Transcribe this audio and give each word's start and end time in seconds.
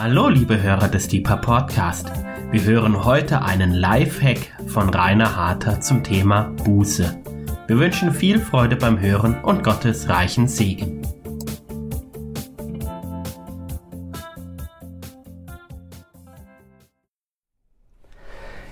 Hallo 0.00 0.28
liebe 0.28 0.62
Hörer 0.62 0.86
des 0.86 1.08
Deeper 1.08 1.38
Podcast. 1.38 2.12
Wir 2.52 2.62
hören 2.62 3.04
heute 3.04 3.42
einen 3.42 3.72
Live-Hack 3.72 4.38
von 4.68 4.90
Rainer 4.90 5.34
Harter 5.34 5.80
zum 5.80 6.04
Thema 6.04 6.52
Buße. 6.64 7.20
Wir 7.66 7.78
wünschen 7.80 8.12
viel 8.12 8.38
Freude 8.38 8.76
beim 8.76 9.00
Hören 9.00 9.42
und 9.42 9.64
Gottes 9.64 10.08
reichen 10.08 10.46
Segen. 10.46 11.02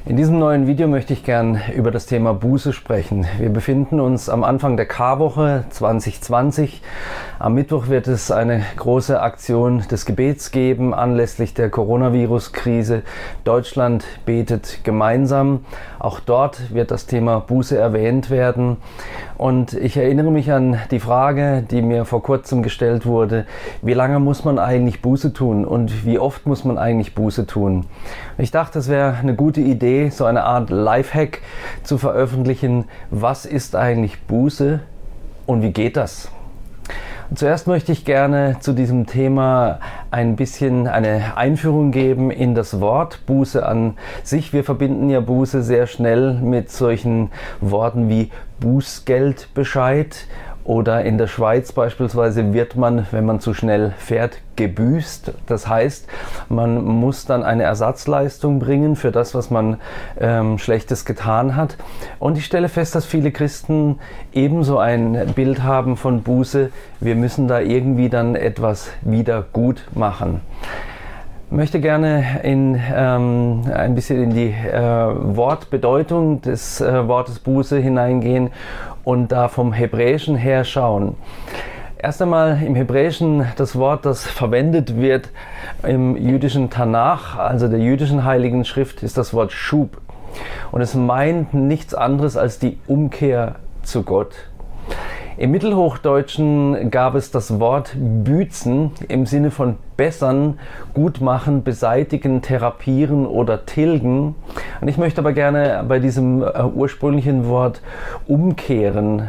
In 0.05 0.17
diesem 0.17 0.39
neuen 0.39 0.69
Video 0.69 0.87
möchte 0.87 1.13
ich 1.13 1.25
gern 1.25 1.61
über 1.75 1.91
das 1.91 2.07
Thema 2.07 2.33
Buße 2.33 2.73
sprechen. 2.73 3.27
Wir 3.41 3.51
befinden 3.51 3.99
uns 3.99 4.29
am 4.29 4.45
Anfang 4.45 4.77
der 4.77 4.87
Karwoche 4.87 5.65
2020. 5.71 6.81
Am 7.39 7.53
Mittwoch 7.53 7.89
wird 7.89 8.09
es 8.09 8.31
eine 8.31 8.63
große 8.77 9.21
Aktion 9.21 9.83
des 9.91 10.07
Gebets 10.07 10.53
geben 10.53 10.95
anlässlich 10.95 11.53
der 11.53 11.69
Coronavirus-Krise. 11.69 13.03
Deutschland 13.45 14.07
betet 14.25 14.79
gemeinsam. 14.85 15.67
Auch 15.99 16.19
dort 16.19 16.73
wird 16.73 16.91
das 16.91 17.05
Thema 17.05 17.41
Buße 17.41 17.77
erwähnt 17.77 18.31
werden. 18.31 18.79
Und 19.37 19.75
ich 19.75 19.99
erinnere 19.99 20.31
mich 20.31 20.51
an 20.51 20.79
die 20.91 20.99
Frage, 20.99 21.63
die 21.71 21.83
mir 21.83 22.07
vor 22.07 22.23
kurzem 22.23 22.63
gestellt 22.63 23.05
wurde, 23.05 23.45
wie 23.83 23.93
lange 23.93 24.19
muss 24.19 24.47
man 24.47 24.59
eigentlich 24.59 25.03
Buße 25.03 25.35
tun 25.35 25.67
und 25.67 26.07
wie 26.07 26.19
oft 26.19 26.47
muss 26.47 26.65
man 26.65 26.79
eigentlich 26.79 27.15
Buße 27.15 27.47
tun? 27.47 27.85
Ich 28.39 28.51
dachte, 28.51 28.79
es 28.79 28.89
wäre 28.89 29.15
eine 29.15 29.35
gute 29.35 29.61
Idee, 29.61 30.09
so 30.09 30.25
eine 30.25 30.45
Art 30.45 30.71
Lifehack 30.71 31.43
zu 31.83 31.99
veröffentlichen. 31.99 32.87
Was 33.11 33.45
ist 33.45 33.77
eigentlich 33.77 34.23
Buße 34.23 34.81
und 35.45 35.61
wie 35.61 35.73
geht 35.73 35.99
das? 35.99 36.31
Zuerst 37.35 37.67
möchte 37.67 37.91
ich 37.91 38.05
gerne 38.05 38.59
zu 38.61 38.73
diesem 38.73 39.07
Thema 39.07 39.81
ein 40.13 40.37
bisschen 40.37 40.87
eine 40.87 41.37
Einführung 41.37 41.91
geben 41.91 42.31
in 42.31 42.55
das 42.55 42.81
Wort 42.81 43.27
Buße 43.27 43.67
an 43.67 43.97
sich. 44.23 44.53
Wir 44.53 44.63
verbinden 44.63 45.11
ja 45.11 45.19
Buße 45.19 45.65
sehr 45.65 45.89
schnell 45.89 46.35
mit 46.35 46.71
solchen 46.71 47.33
Worten 47.61 48.09
wie 48.09 48.31
Bußgeldbescheid 48.61 50.29
oder 50.67 51.05
in 51.05 51.17
der 51.17 51.29
Schweiz 51.29 51.71
beispielsweise 51.71 52.53
wird 52.53 52.75
man, 52.75 53.07
wenn 53.13 53.25
man 53.25 53.39
zu 53.39 53.55
schnell 53.55 53.95
fährt, 53.99 54.39
gebüßt. 54.57 55.33
Das 55.47 55.69
heißt, 55.69 56.09
man 56.49 56.85
muss 56.85 57.25
dann 57.25 57.45
eine 57.45 57.63
Ersatzleistung 57.63 58.59
bringen 58.59 58.97
für 58.97 59.13
das, 59.13 59.35
was 59.35 59.51
man 59.51 59.79
ähm, 60.21 60.59
Schlechtes 60.59 61.05
getan 61.05 61.55
hat. 61.55 61.77
Und 62.19 62.37
ich 62.37 62.47
stelle 62.47 62.69
fest, 62.69 62.97
dass 62.97 63.05
viele 63.05 63.31
Christen 63.31 64.01
ebenso 64.33 64.79
ein 64.79 65.35
Bild 65.35 65.63
haben 65.63 65.97
von 65.97 66.23
Buße. 66.23 66.71
Wir 66.99 67.15
müssen 67.15 67.47
da 67.47 67.61
irgendwie 67.61 68.09
dann 68.09 68.35
etwas 68.35 68.91
wieder 69.03 69.45
gut 69.53 69.85
machen 69.95 70.41
möchte 71.51 71.81
gerne 71.81 72.41
in, 72.43 72.81
ähm, 72.95 73.63
ein 73.73 73.95
bisschen 73.95 74.23
in 74.23 74.31
die 74.35 74.51
äh, 74.51 74.77
Wortbedeutung 75.37 76.41
des 76.43 76.81
äh, 76.81 77.07
Wortes 77.07 77.39
Buße 77.39 77.79
hineingehen 77.79 78.51
und 79.05 79.31
da 79.31 79.49
vom 79.49 79.73
Hebräischen 79.73 80.37
her 80.37 80.65
schauen. 80.65 81.17
Erst 81.99 82.21
einmal 82.21 82.63
im 82.63 82.75
Hebräischen 82.75 83.47
das 83.57 83.77
Wort, 83.77 84.05
das 84.05 84.27
verwendet 84.27 85.01
wird 85.01 85.31
im 85.83 86.17
jüdischen 86.17 86.69
Tanach, 86.69 87.39
also 87.39 87.69
der 87.69 87.79
jüdischen 87.79 88.25
Heiligen 88.25 88.65
Schrift, 88.65 89.03
ist 89.03 89.17
das 89.17 89.33
Wort 89.33 89.53
Schub. 89.53 90.01
Und 90.73 90.83
es 90.83 90.95
meint 90.95 91.55
nichts 91.55 91.95
anderes 91.95 92.37
als 92.37 92.59
die 92.59 92.79
Umkehr 92.87 93.57
zu 93.83 94.03
Gott. 94.03 94.35
Im 95.39 95.51
Mittelhochdeutschen 95.51 96.91
gab 96.91 97.15
es 97.15 97.31
das 97.31 97.61
Wort 97.61 97.95
büzen 97.95 98.93
im 99.09 99.27
Sinne 99.27 99.51
von 99.51 99.77
bessern, 99.99 100.59
gut 100.95 101.21
machen, 101.21 101.63
beseitigen, 101.63 102.41
therapieren 102.41 103.27
oder 103.27 103.67
tilgen. 103.67 104.35
Und 104.81 104.89
ich 104.89 104.97
möchte 104.97 105.21
aber 105.21 105.35
gerne 105.35 105.85
bei 105.87 105.99
diesem 105.99 106.43
äh, 106.43 106.63
ursprünglichen 106.63 107.49
Wort 107.49 107.83
umkehren 108.27 109.29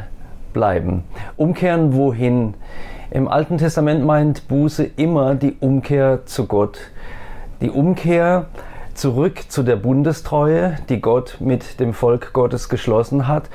bleiben. 0.53 1.03
Umkehren 1.35 1.93
wohin? 1.93 2.53
Im 3.11 3.27
Alten 3.27 3.57
Testament 3.57 4.05
meint 4.05 4.47
Buße 4.47 4.85
immer 4.95 5.35
die 5.35 5.57
Umkehr 5.59 6.25
zu 6.25 6.45
Gott. 6.45 6.79
Die 7.59 7.69
Umkehr 7.69 8.45
zurück 8.93 9.43
zu 9.49 9.61
der 9.61 9.75
Bundestreue, 9.75 10.77
die 10.87 11.01
Gott 11.01 11.37
mit 11.41 11.81
dem 11.81 11.93
Volk 11.93 12.31
Gottes 12.31 12.69
geschlossen 12.69 13.27
hat, 13.27 13.49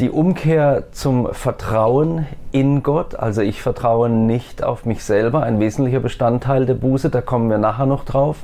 die 0.00 0.10
Umkehr 0.10 0.84
zum 0.90 1.32
Vertrauen 1.32 2.26
in 2.50 2.82
Gott, 2.82 3.14
also 3.14 3.42
ich 3.42 3.62
vertraue 3.62 4.08
nicht 4.08 4.64
auf 4.64 4.84
mich 4.86 5.04
selber, 5.04 5.44
ein 5.44 5.60
wesentlicher 5.60 6.00
Bestandteil 6.00 6.66
der 6.66 6.74
Buße, 6.74 7.10
da 7.10 7.20
kommen 7.20 7.48
wir 7.48 7.58
nachher 7.58 7.86
noch 7.86 8.04
drauf. 8.04 8.38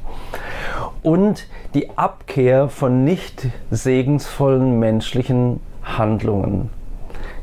Und 1.03 1.47
die 1.75 1.91
Abkehr 1.99 2.69
von 2.69 3.05
nicht 3.05 3.49
segensvollen 3.71 4.79
menschlichen 4.79 5.61
Handlungen. 5.83 6.71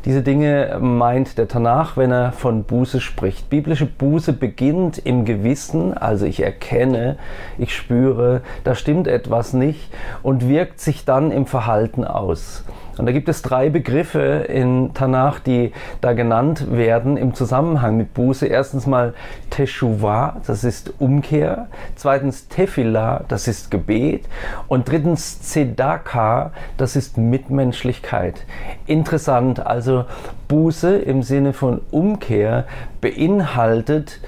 Diese 0.05 0.21
Dinge 0.21 0.77
meint 0.79 1.37
der 1.37 1.49
Tanach, 1.49 1.97
wenn 1.97 2.11
er 2.11 2.31
von 2.31 2.63
Buße 2.63 3.01
spricht. 3.01 3.49
Biblische 3.49 3.85
Buße 3.85 4.31
beginnt 4.31 4.99
im 4.99 5.25
Gewissen, 5.25 5.93
also 5.93 6.25
ich 6.25 6.41
erkenne, 6.41 7.17
ich 7.57 7.75
spüre, 7.75 8.39
da 8.63 8.73
stimmt 8.73 9.07
etwas 9.07 9.51
nicht 9.51 9.89
und 10.23 10.47
wirkt 10.47 10.79
sich 10.79 11.03
dann 11.03 11.31
im 11.31 11.45
Verhalten 11.45 12.05
aus. 12.05 12.63
Und 12.97 13.05
da 13.05 13.11
gibt 13.11 13.29
es 13.29 13.41
drei 13.41 13.69
Begriffe 13.69 14.19
in 14.47 14.93
Tanach, 14.93 15.39
die 15.39 15.71
da 16.01 16.13
genannt 16.13 16.71
werden 16.71 17.17
im 17.17 17.33
Zusammenhang 17.33 17.97
mit 17.97 18.13
Buße. 18.13 18.47
Erstens 18.47 18.87
mal 18.87 19.13
Teshuvah, 19.49 20.37
das 20.45 20.63
ist 20.63 20.93
Umkehr. 20.99 21.67
Zweitens 21.95 22.47
Tefillah, 22.47 23.23
das 23.27 23.47
ist 23.47 23.71
Gebet. 23.71 24.27
Und 24.67 24.89
drittens 24.89 25.41
Zedaka, 25.41 26.51
das 26.77 26.95
ist 26.95 27.17
Mitmenschlichkeit. 27.17 28.45
Interessant, 28.85 29.65
also 29.65 30.05
Buße 30.47 30.97
im 30.97 31.23
Sinne 31.23 31.53
von 31.53 31.81
Umkehr 31.91 32.65
beinhaltet 33.01 34.19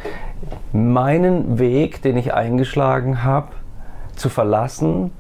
meinen 0.71 1.59
Weg, 1.59 2.01
den 2.01 2.17
ich 2.17 2.33
eingeschlagen 2.33 3.23
habe, 3.23 3.49
zu 4.15 4.29
verlassen 4.29 5.11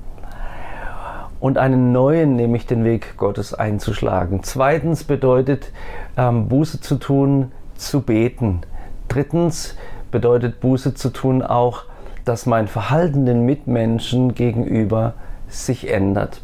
und 1.39 1.57
einen 1.57 1.91
neuen, 1.91 2.35
nämlich 2.35 2.65
den 2.65 2.83
Weg 2.83 3.17
Gottes 3.17 3.53
einzuschlagen. 3.53 4.43
Zweitens 4.43 5.03
bedeutet 5.03 5.71
ähm, 6.17 6.47
Buße 6.47 6.81
zu 6.81 6.95
tun, 6.95 7.51
zu 7.75 8.01
beten. 8.01 8.61
Drittens 9.07 9.75
bedeutet 10.11 10.59
Buße 10.59 10.93
zu 10.93 11.09
tun 11.09 11.41
auch, 11.41 11.83
dass 12.25 12.45
mein 12.45 12.67
Verhalten 12.67 13.25
den 13.25 13.45
Mitmenschen 13.45 14.35
gegenüber 14.35 15.13
sich 15.47 15.91
ändert. 15.91 16.41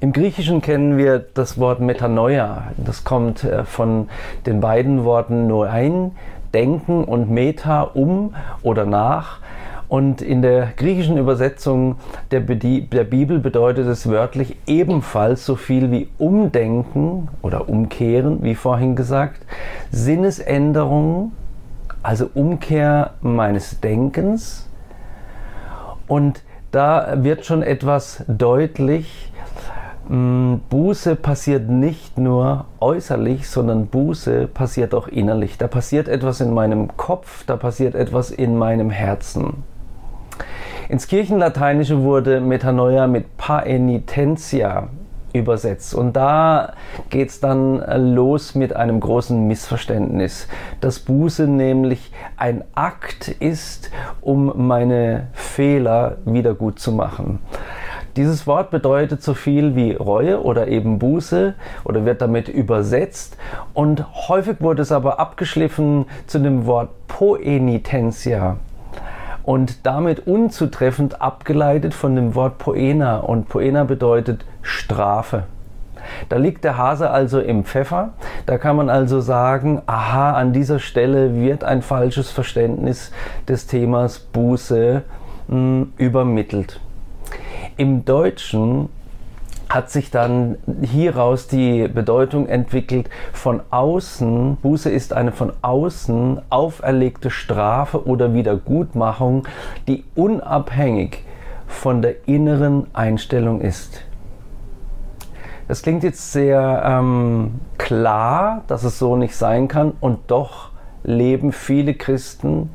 Im 0.00 0.12
Griechischen 0.12 0.60
kennen 0.60 0.98
wir 0.98 1.18
das 1.18 1.58
Wort 1.58 1.80
Metanoia. 1.80 2.64
Das 2.76 3.04
kommt 3.04 3.44
äh, 3.44 3.64
von 3.64 4.08
den 4.44 4.60
beiden 4.60 5.04
Worten 5.04 5.46
Noein, 5.46 6.12
denken 6.52 7.04
und 7.04 7.30
Meta, 7.30 7.82
um 7.82 8.34
oder 8.62 8.84
nach. 8.84 9.38
Und 9.88 10.20
in 10.20 10.42
der 10.42 10.72
griechischen 10.76 11.16
Übersetzung 11.16 11.96
der, 12.32 12.40
der, 12.40 13.04
Bibel 13.04 13.38
bedeutet 13.38 13.86
es 13.86 14.08
wörtlich 14.08 14.56
ebenfalls 14.66 15.46
so 15.46 15.54
viel 15.54 15.90
wie 15.92 16.08
umdenken 16.18 17.28
oder 17.42 17.68
umkehren, 17.68 18.42
wie 18.42 18.56
vorhin 18.56 18.96
gesagt, 18.96 19.46
Sinnesänderung, 19.92 21.32
also 22.02 22.28
Umkehr 22.34 23.14
meines 23.20 23.80
Denkens. 23.80 24.68
Und 26.08 26.42
da 26.72 27.22
wird 27.22 27.44
schon 27.44 27.62
etwas 27.62 28.24
deutlich, 28.26 29.32
hm, 30.08 30.60
Buße 30.68 31.14
passiert 31.14 31.68
nicht 31.68 32.18
nur 32.18 32.66
äußerlich, 32.80 33.48
sondern 33.48 33.86
Buße 33.86 34.48
passiert 34.48 34.94
auch 34.94 35.06
innerlich. 35.06 35.58
Da 35.58 35.68
passiert 35.68 36.08
etwas 36.08 36.40
in 36.40 36.52
meinem 36.52 36.96
Kopf, 36.96 37.44
da 37.46 37.56
passiert 37.56 37.94
etwas 37.94 38.32
in 38.32 38.56
meinem 38.56 38.90
Herzen. 38.90 39.64
Ins 40.88 41.08
Kirchenlateinische 41.08 42.02
wurde 42.02 42.40
Metanoia 42.40 43.08
mit 43.08 43.36
Paenitentia 43.36 44.88
übersetzt. 45.32 45.94
Und 45.96 46.14
da 46.14 46.74
geht 47.10 47.30
es 47.30 47.40
dann 47.40 47.82
los 48.14 48.54
mit 48.54 48.74
einem 48.74 49.00
großen 49.00 49.48
Missverständnis, 49.48 50.46
dass 50.80 51.00
Buße 51.00 51.48
nämlich 51.48 52.12
ein 52.36 52.62
Akt 52.76 53.28
ist, 53.28 53.90
um 54.20 54.68
meine 54.68 55.26
Fehler 55.32 56.18
wieder 56.24 56.54
gut 56.54 56.78
zu 56.78 56.92
machen. 56.92 57.40
Dieses 58.14 58.46
Wort 58.46 58.70
bedeutet 58.70 59.22
so 59.22 59.34
viel 59.34 59.74
wie 59.74 59.92
Reue 59.92 60.40
oder 60.42 60.68
eben 60.68 61.00
Buße 61.00 61.54
oder 61.84 62.04
wird 62.06 62.22
damit 62.22 62.48
übersetzt 62.48 63.36
und 63.74 64.06
häufig 64.28 64.60
wurde 64.60 64.82
es 64.82 64.92
aber 64.92 65.18
abgeschliffen 65.18 66.06
zu 66.26 66.38
dem 66.38 66.64
Wort 66.64 66.90
Poenitentia 67.08 68.56
und 69.46 69.86
damit 69.86 70.26
unzutreffend 70.26 71.22
abgeleitet 71.22 71.94
von 71.94 72.16
dem 72.16 72.34
Wort 72.34 72.58
Poena. 72.58 73.18
Und 73.18 73.48
Poena 73.48 73.84
bedeutet 73.84 74.44
Strafe. 74.60 75.44
Da 76.28 76.36
liegt 76.36 76.64
der 76.64 76.76
Hase 76.76 77.10
also 77.10 77.40
im 77.40 77.64
Pfeffer. 77.64 78.10
Da 78.44 78.58
kann 78.58 78.76
man 78.76 78.90
also 78.90 79.20
sagen, 79.20 79.82
aha, 79.86 80.32
an 80.32 80.52
dieser 80.52 80.80
Stelle 80.80 81.36
wird 81.36 81.62
ein 81.62 81.82
falsches 81.82 82.30
Verständnis 82.30 83.12
des 83.48 83.68
Themas 83.68 84.18
Buße 84.18 85.02
mh, 85.46 85.54
hm, 85.54 85.92
übermittelt. 85.96 86.80
Im 87.76 88.04
Deutschen 88.04 88.88
hat 89.68 89.90
sich 89.90 90.10
dann 90.10 90.58
hieraus 90.82 91.48
die 91.48 91.88
Bedeutung 91.88 92.48
entwickelt 92.48 93.10
von 93.32 93.60
außen, 93.70 94.56
Buße 94.56 94.90
ist 94.90 95.12
eine 95.12 95.32
von 95.32 95.52
außen 95.62 96.40
auferlegte 96.50 97.30
Strafe 97.30 98.06
oder 98.06 98.32
Wiedergutmachung, 98.32 99.46
die 99.88 100.04
unabhängig 100.14 101.24
von 101.66 102.00
der 102.00 102.28
inneren 102.28 102.86
Einstellung 102.94 103.60
ist. 103.60 104.02
Das 105.68 105.82
klingt 105.82 106.04
jetzt 106.04 106.32
sehr 106.32 106.82
ähm, 106.86 107.60
klar, 107.76 108.62
dass 108.68 108.84
es 108.84 109.00
so 109.00 109.16
nicht 109.16 109.34
sein 109.34 109.66
kann 109.66 109.92
und 110.00 110.18
doch 110.28 110.70
leben 111.02 111.50
viele 111.50 111.94
Christen 111.94 112.70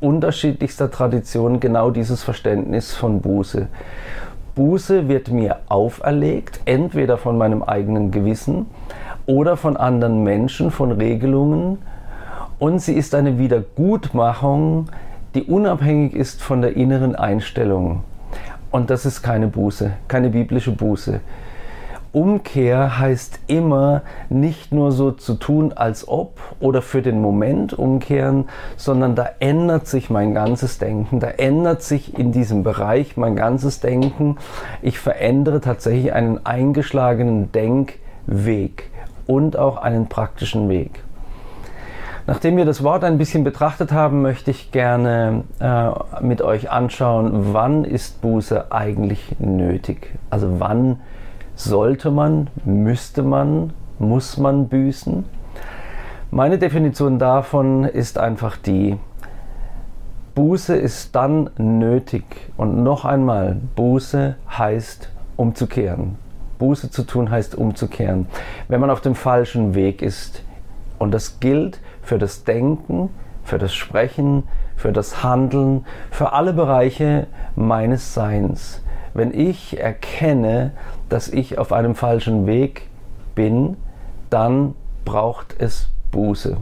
unterschiedlichster 0.00 0.90
Traditionen 0.90 1.60
genau 1.60 1.90
dieses 1.90 2.22
Verständnis 2.22 2.94
von 2.94 3.22
Buße. 3.22 3.68
Buße 4.56 5.06
wird 5.06 5.28
mir 5.28 5.58
auferlegt, 5.68 6.60
entweder 6.64 7.18
von 7.18 7.36
meinem 7.36 7.62
eigenen 7.62 8.10
Gewissen 8.10 8.64
oder 9.26 9.58
von 9.58 9.76
anderen 9.76 10.22
Menschen, 10.22 10.70
von 10.70 10.92
Regelungen. 10.92 11.76
Und 12.58 12.80
sie 12.80 12.94
ist 12.94 13.14
eine 13.14 13.38
Wiedergutmachung, 13.38 14.88
die 15.34 15.42
unabhängig 15.42 16.14
ist 16.14 16.42
von 16.42 16.62
der 16.62 16.74
inneren 16.74 17.14
Einstellung. 17.14 18.02
Und 18.70 18.88
das 18.88 19.04
ist 19.04 19.20
keine 19.20 19.46
Buße, 19.46 19.92
keine 20.08 20.30
biblische 20.30 20.72
Buße. 20.72 21.20
Umkehr 22.16 22.98
heißt 22.98 23.40
immer 23.46 24.00
nicht 24.30 24.72
nur 24.72 24.90
so 24.90 25.10
zu 25.10 25.34
tun, 25.34 25.74
als 25.74 26.08
ob 26.08 26.40
oder 26.60 26.80
für 26.80 27.02
den 27.02 27.20
Moment 27.20 27.78
umkehren, 27.78 28.46
sondern 28.78 29.14
da 29.14 29.28
ändert 29.38 29.86
sich 29.86 30.08
mein 30.08 30.32
ganzes 30.32 30.78
Denken, 30.78 31.20
da 31.20 31.26
ändert 31.26 31.82
sich 31.82 32.18
in 32.18 32.32
diesem 32.32 32.62
Bereich 32.62 33.18
mein 33.18 33.36
ganzes 33.36 33.80
Denken. 33.80 34.38
Ich 34.80 34.98
verändere 34.98 35.60
tatsächlich 35.60 36.14
einen 36.14 36.46
eingeschlagenen 36.46 37.52
Denkweg 37.52 38.90
und 39.26 39.58
auch 39.58 39.76
einen 39.76 40.08
praktischen 40.08 40.70
Weg. 40.70 41.04
Nachdem 42.26 42.56
wir 42.56 42.64
das 42.64 42.82
Wort 42.82 43.04
ein 43.04 43.18
bisschen 43.18 43.44
betrachtet 43.44 43.92
haben, 43.92 44.22
möchte 44.22 44.50
ich 44.50 44.72
gerne 44.72 45.44
äh, 45.60 45.90
mit 46.24 46.40
euch 46.40 46.70
anschauen, 46.70 47.52
wann 47.52 47.84
ist 47.84 48.22
Buße 48.22 48.72
eigentlich 48.72 49.36
nötig? 49.38 50.14
Also 50.30 50.60
wann 50.60 50.98
sollte 51.56 52.10
man, 52.10 52.48
müsste 52.64 53.22
man, 53.22 53.72
muss 53.98 54.36
man 54.36 54.68
büßen? 54.68 55.24
Meine 56.30 56.58
Definition 56.58 57.18
davon 57.18 57.84
ist 57.84 58.18
einfach 58.18 58.56
die, 58.56 58.98
Buße 60.34 60.76
ist 60.76 61.16
dann 61.16 61.48
nötig. 61.56 62.24
Und 62.58 62.82
noch 62.82 63.06
einmal, 63.06 63.56
Buße 63.74 64.36
heißt 64.50 65.10
umzukehren. 65.36 66.18
Buße 66.58 66.90
zu 66.90 67.04
tun 67.04 67.30
heißt 67.30 67.54
umzukehren. 67.54 68.26
Wenn 68.68 68.80
man 68.80 68.90
auf 68.90 69.00
dem 69.00 69.14
falschen 69.14 69.74
Weg 69.74 70.02
ist. 70.02 70.42
Und 70.98 71.12
das 71.12 71.40
gilt 71.40 71.80
für 72.02 72.18
das 72.18 72.44
Denken, 72.44 73.08
für 73.44 73.56
das 73.56 73.74
Sprechen, 73.74 74.42
für 74.76 74.92
das 74.92 75.22
Handeln, 75.22 75.86
für 76.10 76.34
alle 76.34 76.52
Bereiche 76.52 77.28
meines 77.54 78.12
Seins 78.12 78.82
wenn 79.16 79.32
ich 79.32 79.80
erkenne, 79.80 80.72
dass 81.08 81.28
ich 81.28 81.58
auf 81.58 81.72
einem 81.72 81.94
falschen 81.94 82.46
Weg 82.46 82.88
bin, 83.34 83.76
dann 84.30 84.74
braucht 85.04 85.54
es 85.58 85.88
Buße. 86.10 86.56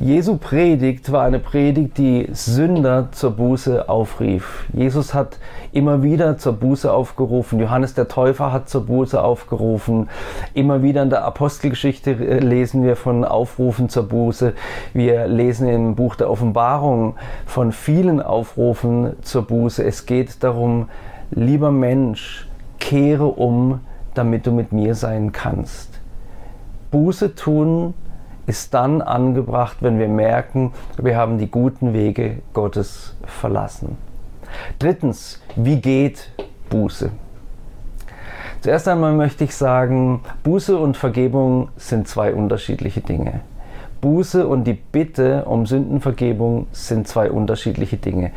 Jesu 0.00 0.36
Predigt 0.36 1.10
war 1.10 1.24
eine 1.24 1.40
Predigt, 1.40 1.98
die 1.98 2.28
Sünder 2.30 3.08
zur 3.10 3.32
Buße 3.32 3.88
aufrief. 3.88 4.64
Jesus 4.72 5.12
hat 5.12 5.38
immer 5.72 6.04
wieder 6.04 6.38
zur 6.38 6.52
Buße 6.52 6.92
aufgerufen. 6.92 7.58
Johannes 7.58 7.94
der 7.94 8.06
Täufer 8.06 8.52
hat 8.52 8.68
zur 8.68 8.86
Buße 8.86 9.20
aufgerufen. 9.20 10.08
Immer 10.54 10.84
wieder 10.84 11.02
in 11.02 11.10
der 11.10 11.24
Apostelgeschichte 11.24 12.12
äh, 12.12 12.38
lesen 12.38 12.84
wir 12.84 12.94
von 12.94 13.24
Aufrufen 13.24 13.88
zur 13.88 14.04
Buße. 14.04 14.52
Wir 14.94 15.26
lesen 15.26 15.68
im 15.68 15.96
Buch 15.96 16.14
der 16.14 16.30
Offenbarung 16.30 17.16
von 17.44 17.72
vielen 17.72 18.22
Aufrufen 18.22 19.14
zur 19.22 19.48
Buße. 19.48 19.82
Es 19.82 20.06
geht 20.06 20.44
darum, 20.44 20.88
lieber 21.32 21.72
Mensch, 21.72 22.47
kehre 22.78 23.26
um, 23.26 23.80
damit 24.14 24.46
du 24.46 24.52
mit 24.52 24.72
mir 24.72 24.94
sein 24.94 25.32
kannst. 25.32 26.00
Buße 26.90 27.34
tun 27.34 27.94
ist 28.46 28.72
dann 28.72 29.02
angebracht, 29.02 29.78
wenn 29.80 29.98
wir 29.98 30.08
merken, 30.08 30.72
wir 30.96 31.16
haben 31.16 31.38
die 31.38 31.50
guten 31.50 31.92
Wege 31.92 32.38
Gottes 32.54 33.14
verlassen. 33.24 33.98
Drittens, 34.78 35.42
wie 35.54 35.80
geht 35.80 36.32
Buße? 36.70 37.10
Zuerst 38.60 38.88
einmal 38.88 39.12
möchte 39.12 39.44
ich 39.44 39.54
sagen, 39.54 40.22
Buße 40.42 40.76
und 40.76 40.96
Vergebung 40.96 41.68
sind 41.76 42.08
zwei 42.08 42.34
unterschiedliche 42.34 43.02
Dinge. 43.02 43.40
Buße 44.00 44.46
und 44.46 44.64
die 44.64 44.74
Bitte 44.74 45.44
um 45.44 45.66
Sündenvergebung 45.66 46.66
sind 46.72 47.06
zwei 47.06 47.30
unterschiedliche 47.30 47.98
Dinge. 47.98 48.30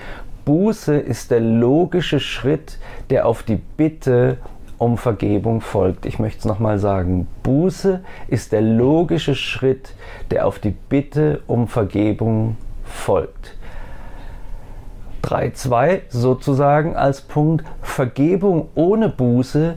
Buße 0.51 0.97
ist 0.97 1.31
der 1.31 1.39
logische 1.39 2.19
Schritt, 2.19 2.77
der 3.09 3.25
auf 3.25 3.41
die 3.43 3.55
Bitte 3.55 4.37
um 4.77 4.97
Vergebung 4.97 5.61
folgt. 5.61 6.05
Ich 6.05 6.19
möchte 6.19 6.39
es 6.39 6.45
nochmal 6.45 6.77
sagen. 6.77 7.25
Buße 7.41 8.01
ist 8.27 8.51
der 8.51 8.59
logische 8.59 9.33
Schritt, 9.33 9.95
der 10.29 10.45
auf 10.45 10.59
die 10.59 10.71
Bitte 10.71 11.39
um 11.47 11.69
Vergebung 11.69 12.57
folgt. 12.83 13.55
3.2 15.23 16.01
sozusagen 16.09 16.97
als 16.97 17.21
Punkt. 17.21 17.65
Vergebung 17.81 18.67
ohne 18.75 19.07
Buße 19.07 19.75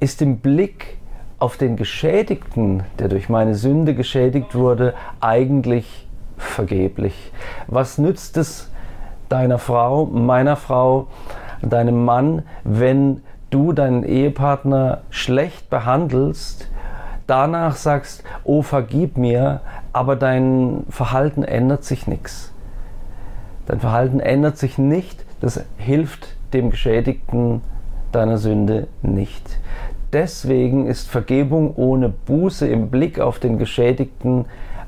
ist 0.00 0.22
im 0.22 0.38
Blick 0.38 0.96
auf 1.38 1.58
den 1.58 1.76
Geschädigten, 1.76 2.84
der 2.98 3.08
durch 3.08 3.28
meine 3.28 3.54
Sünde 3.54 3.94
geschädigt 3.94 4.54
wurde, 4.54 4.94
eigentlich 5.20 6.08
vergeblich. 6.38 7.30
Was 7.66 7.98
nützt 7.98 8.38
es, 8.38 8.70
deiner 9.28 9.58
Frau, 9.58 10.06
meiner 10.06 10.56
Frau, 10.56 11.08
deinem 11.62 12.04
Mann, 12.04 12.42
wenn 12.64 13.22
du 13.50 13.72
deinen 13.72 14.04
Ehepartner 14.04 15.02
schlecht 15.10 15.70
behandelst, 15.70 16.70
danach 17.26 17.76
sagst, 17.76 18.24
oh 18.44 18.62
vergib 18.62 19.16
mir, 19.16 19.60
aber 19.92 20.16
dein 20.16 20.84
Verhalten 20.90 21.44
ändert 21.44 21.84
sich 21.84 22.06
nichts. 22.06 22.52
Dein 23.66 23.80
Verhalten 23.80 24.20
ändert 24.20 24.58
sich 24.58 24.76
nicht, 24.76 25.24
das 25.40 25.64
hilft 25.78 26.36
dem 26.52 26.70
Geschädigten 26.70 27.62
deiner 28.12 28.38
Sünde 28.38 28.88
nicht. 29.02 29.58
Deswegen 30.12 30.86
ist 30.86 31.08
Vergebung 31.08 31.74
ohne 31.76 32.08
Buße 32.08 32.68
im 32.68 32.88
Blick 32.88 33.18
auf 33.18 33.38
den 33.38 33.58
Geschädigten 33.58 34.44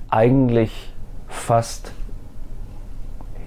eigentlich 0.09 0.93
fast 1.27 1.93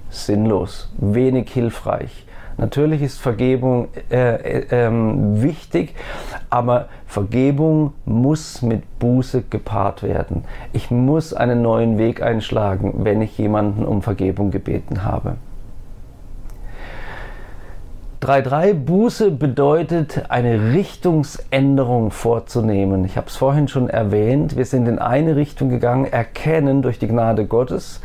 sinnlos, 0.10 0.90
wenig 0.98 1.52
hilfreich. 1.52 2.26
Natürlich 2.58 3.02
ist 3.02 3.22
Vergebung 3.22 3.88
äh, 4.12 4.36
äh, 4.36 4.66
ähm, 4.72 5.42
wichtig, 5.42 5.96
aber 6.50 6.90
Vergebung 7.08 7.94
muss 8.04 8.62
mit 8.62 9.00
Buße 9.00 9.44
gepaart 9.50 10.04
werden. 10.04 10.44
Ich 10.74 10.92
muss 10.92 11.34
einen 11.34 11.62
neuen 11.62 11.98
Weg 11.98 12.22
einschlagen, 12.22 13.06
wenn 13.06 13.22
ich 13.22 13.38
jemanden 13.38 13.86
um 13.86 14.02
Vergebung 14.02 14.52
gebeten 14.52 15.06
habe. 15.06 15.38
3.3 18.22 18.74
Buße 18.74 19.32
bedeutet 19.32 20.26
eine 20.28 20.74
Richtungsänderung 20.74 22.12
vorzunehmen. 22.12 23.06
Ich 23.06 23.16
habe 23.16 23.28
es 23.28 23.38
vorhin 23.38 23.70
schon 23.70 23.90
erwähnt. 23.90 24.58
Wir 24.58 24.66
sind 24.66 24.90
in 24.90 25.00
eine 25.00 25.38
Richtung 25.38 25.70
gegangen, 25.70 26.04
erkennen 26.04 26.82
durch 26.82 27.00
die 27.00 27.08
Gnade 27.08 27.46
Gottes 27.46 28.02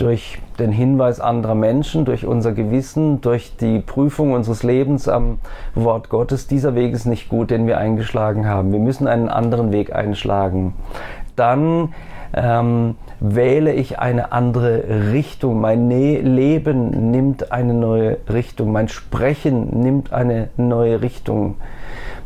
durch 0.00 0.38
den 0.60 0.72
Hinweis 0.72 1.20
anderer 1.20 1.54
Menschen, 1.54 2.04
durch 2.04 2.26
unser 2.26 2.52
Gewissen, 2.52 3.20
durch 3.20 3.56
die 3.56 3.80
Prüfung 3.80 4.32
unseres 4.32 4.62
Lebens 4.62 5.08
am 5.08 5.38
Wort 5.74 6.08
Gottes, 6.08 6.46
dieser 6.46 6.74
Weg 6.74 6.92
ist 6.92 7.06
nicht 7.06 7.28
gut, 7.28 7.50
den 7.50 7.66
wir 7.66 7.78
eingeschlagen 7.78 8.46
haben. 8.46 8.72
Wir 8.72 8.78
müssen 8.78 9.08
einen 9.08 9.28
anderen 9.28 9.72
Weg 9.72 9.94
einschlagen. 9.94 10.74
Dann 11.34 11.94
ähm, 12.34 12.96
wähle 13.18 13.72
ich 13.72 13.98
eine 13.98 14.32
andere 14.32 15.12
Richtung. 15.12 15.60
Mein 15.60 15.88
ne 15.88 16.20
Leben 16.20 17.10
nimmt 17.10 17.52
eine 17.52 17.74
neue 17.74 18.18
Richtung. 18.32 18.72
Mein 18.72 18.88
Sprechen 18.88 19.80
nimmt 19.82 20.12
eine 20.12 20.48
neue 20.56 21.02
Richtung. 21.02 21.56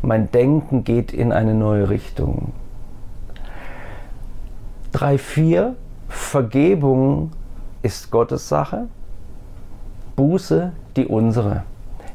Mein 0.01 0.31
Denken 0.31 0.83
geht 0.83 1.11
in 1.13 1.31
eine 1.31 1.53
neue 1.53 1.89
Richtung. 1.89 2.51
3.4 4.93 5.71
Vergebung 6.07 7.31
ist 7.85 8.09
Gottes 8.09 8.49
Sache, 8.49 8.87
Buße 10.15 10.71
die 10.95 11.05
unsere. 11.05 11.65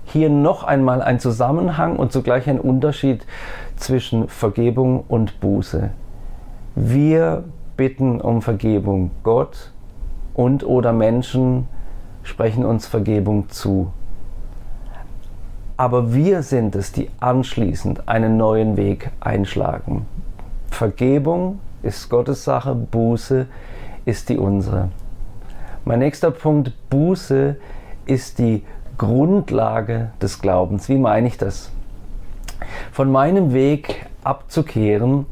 Hier 0.04 0.28
noch 0.28 0.64
einmal 0.64 1.00
ein 1.00 1.20
Zusammenhang 1.20 1.94
und 1.94 2.10
zugleich 2.10 2.50
ein 2.50 2.58
Unterschied 2.58 3.24
zwischen 3.76 4.26
Vergebung 4.26 5.04
und 5.06 5.38
Buße. 5.38 5.90
Wir 6.74 7.44
bitten 7.76 8.20
um 8.20 8.42
Vergebung. 8.42 9.12
Gott 9.22 9.70
und 10.34 10.64
oder 10.64 10.92
Menschen 10.92 11.68
sprechen 12.24 12.64
uns 12.64 12.88
Vergebung 12.88 13.48
zu. 13.48 13.92
Aber 15.76 16.12
wir 16.12 16.42
sind 16.42 16.74
es, 16.74 16.90
die 16.90 17.10
anschließend 17.20 18.08
einen 18.08 18.36
neuen 18.36 18.76
Weg 18.76 19.12
einschlagen. 19.20 20.06
Vergebung 20.68 21.60
ist 21.84 22.08
Gottes 22.10 22.42
Sache, 22.42 22.74
Buße 22.74 23.46
ist 24.04 24.28
die 24.30 24.36
unsere. 24.36 24.88
Mein 25.90 25.98
nächster 25.98 26.30
Punkt, 26.30 26.72
Buße 26.88 27.56
ist 28.06 28.38
die 28.38 28.62
Grundlage 28.96 30.12
des 30.22 30.40
Glaubens. 30.40 30.88
Wie 30.88 30.98
meine 30.98 31.26
ich 31.26 31.36
das? 31.36 31.72
Von 32.92 33.10
meinem 33.10 33.52
Weg 33.52 34.06
abzukehren 34.22 35.26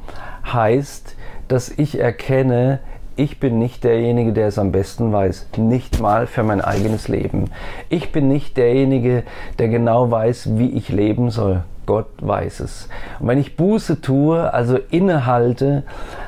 heißt, 0.53 1.15
dass 1.47 1.71
ich 1.71 2.01
erkenne, 2.01 2.81
ich 3.15 3.39
bin 3.39 3.61
nicht 3.61 3.85
derjenige, 3.85 4.33
der 4.33 4.49
es 4.49 4.59
am 4.59 4.73
besten 4.73 5.13
weiß, 5.13 5.47
nicht 5.59 6.01
mal 6.01 6.27
für 6.27 6.43
mein 6.43 6.61
eigenes 6.61 7.07
Leben. 7.07 7.53
Ich 7.89 8.11
bin 8.11 8.27
nicht 8.27 8.57
derjenige, 8.57 9.23
der 9.61 9.69
genau 9.69 10.11
weiß, 10.11 10.59
wie 10.59 10.71
ich 10.71 10.89
leben 10.89 11.31
soll. 11.31 11.63
Gott 11.89 12.11
weiß 12.21 12.61
es. 12.61 12.91
Und 13.19 13.29
wenn 13.29 13.39
ich 13.39 13.57
Buße 13.57 14.03
tue, 14.03 14.53
also 14.53 14.79
innehalte, 14.91 15.85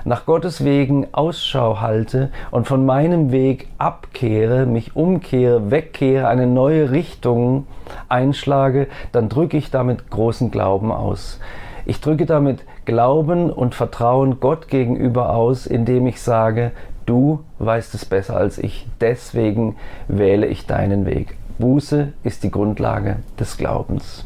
nach 0.06 0.24
Gottes 0.24 0.64
Wegen 0.64 1.08
Ausschau 1.12 1.82
halte 1.82 2.30
und 2.50 2.66
von 2.66 2.86
meinem 2.86 3.30
Weg 3.30 3.68
abkehre, 3.76 4.64
mich 4.64 4.96
umkehre, 4.96 5.70
wegkehre, 5.70 6.28
eine 6.28 6.46
neue 6.46 6.92
Richtung 6.92 7.66
einschlage, 8.08 8.86
dann 9.12 9.28
drücke 9.28 9.58
ich 9.58 9.70
damit 9.70 10.08
großen 10.08 10.50
Glauben 10.50 10.90
aus. 10.90 11.38
Ich 11.84 12.00
drücke 12.00 12.24
damit 12.24 12.64
Glauben 12.86 13.50
und 13.50 13.74
Vertrauen 13.74 14.40
Gott 14.40 14.68
gegenüber 14.68 15.34
aus, 15.34 15.66
indem 15.66 16.06
ich 16.06 16.22
sage, 16.22 16.72
du 17.04 17.40
weißt 17.58 17.92
es 17.92 18.06
besser 18.06 18.34
als 18.34 18.56
ich, 18.56 18.88
deswegen 19.02 19.76
wähle 20.08 20.46
ich 20.46 20.66
deinen 20.66 21.04
Weg. 21.04 21.36
Buße 21.58 22.14
ist 22.22 22.44
die 22.44 22.50
Grundlage 22.50 23.16
des 23.38 23.58
Glaubens. 23.58 24.24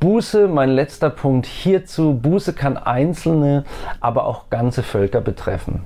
Buße, 0.00 0.48
mein 0.48 0.70
letzter 0.70 1.10
Punkt 1.10 1.44
hierzu, 1.44 2.14
Buße 2.14 2.54
kann 2.54 2.78
einzelne, 2.78 3.64
aber 4.00 4.24
auch 4.24 4.48
ganze 4.48 4.82
Völker 4.82 5.20
betreffen. 5.20 5.82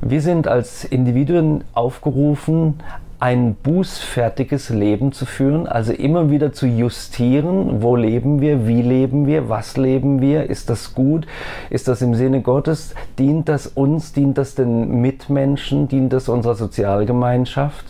Wir 0.00 0.22
sind 0.22 0.48
als 0.48 0.82
Individuen 0.82 1.64
aufgerufen, 1.74 2.80
ein 3.20 3.54
bußfertiges 3.54 4.70
Leben 4.70 5.12
zu 5.12 5.26
führen, 5.26 5.68
also 5.68 5.92
immer 5.92 6.30
wieder 6.30 6.54
zu 6.54 6.66
justieren, 6.66 7.82
wo 7.82 7.94
leben 7.94 8.40
wir, 8.40 8.66
wie 8.66 8.80
leben 8.80 9.26
wir, 9.26 9.50
was 9.50 9.76
leben 9.76 10.22
wir, 10.22 10.48
ist 10.48 10.70
das 10.70 10.94
gut, 10.94 11.26
ist 11.68 11.88
das 11.88 12.00
im 12.00 12.14
Sinne 12.14 12.40
Gottes, 12.40 12.94
dient 13.18 13.50
das 13.50 13.66
uns, 13.66 14.14
dient 14.14 14.38
das 14.38 14.54
den 14.54 15.02
Mitmenschen, 15.02 15.88
dient 15.88 16.12
das 16.12 16.30
unserer 16.30 16.54
Sozialgemeinschaft. 16.54 17.84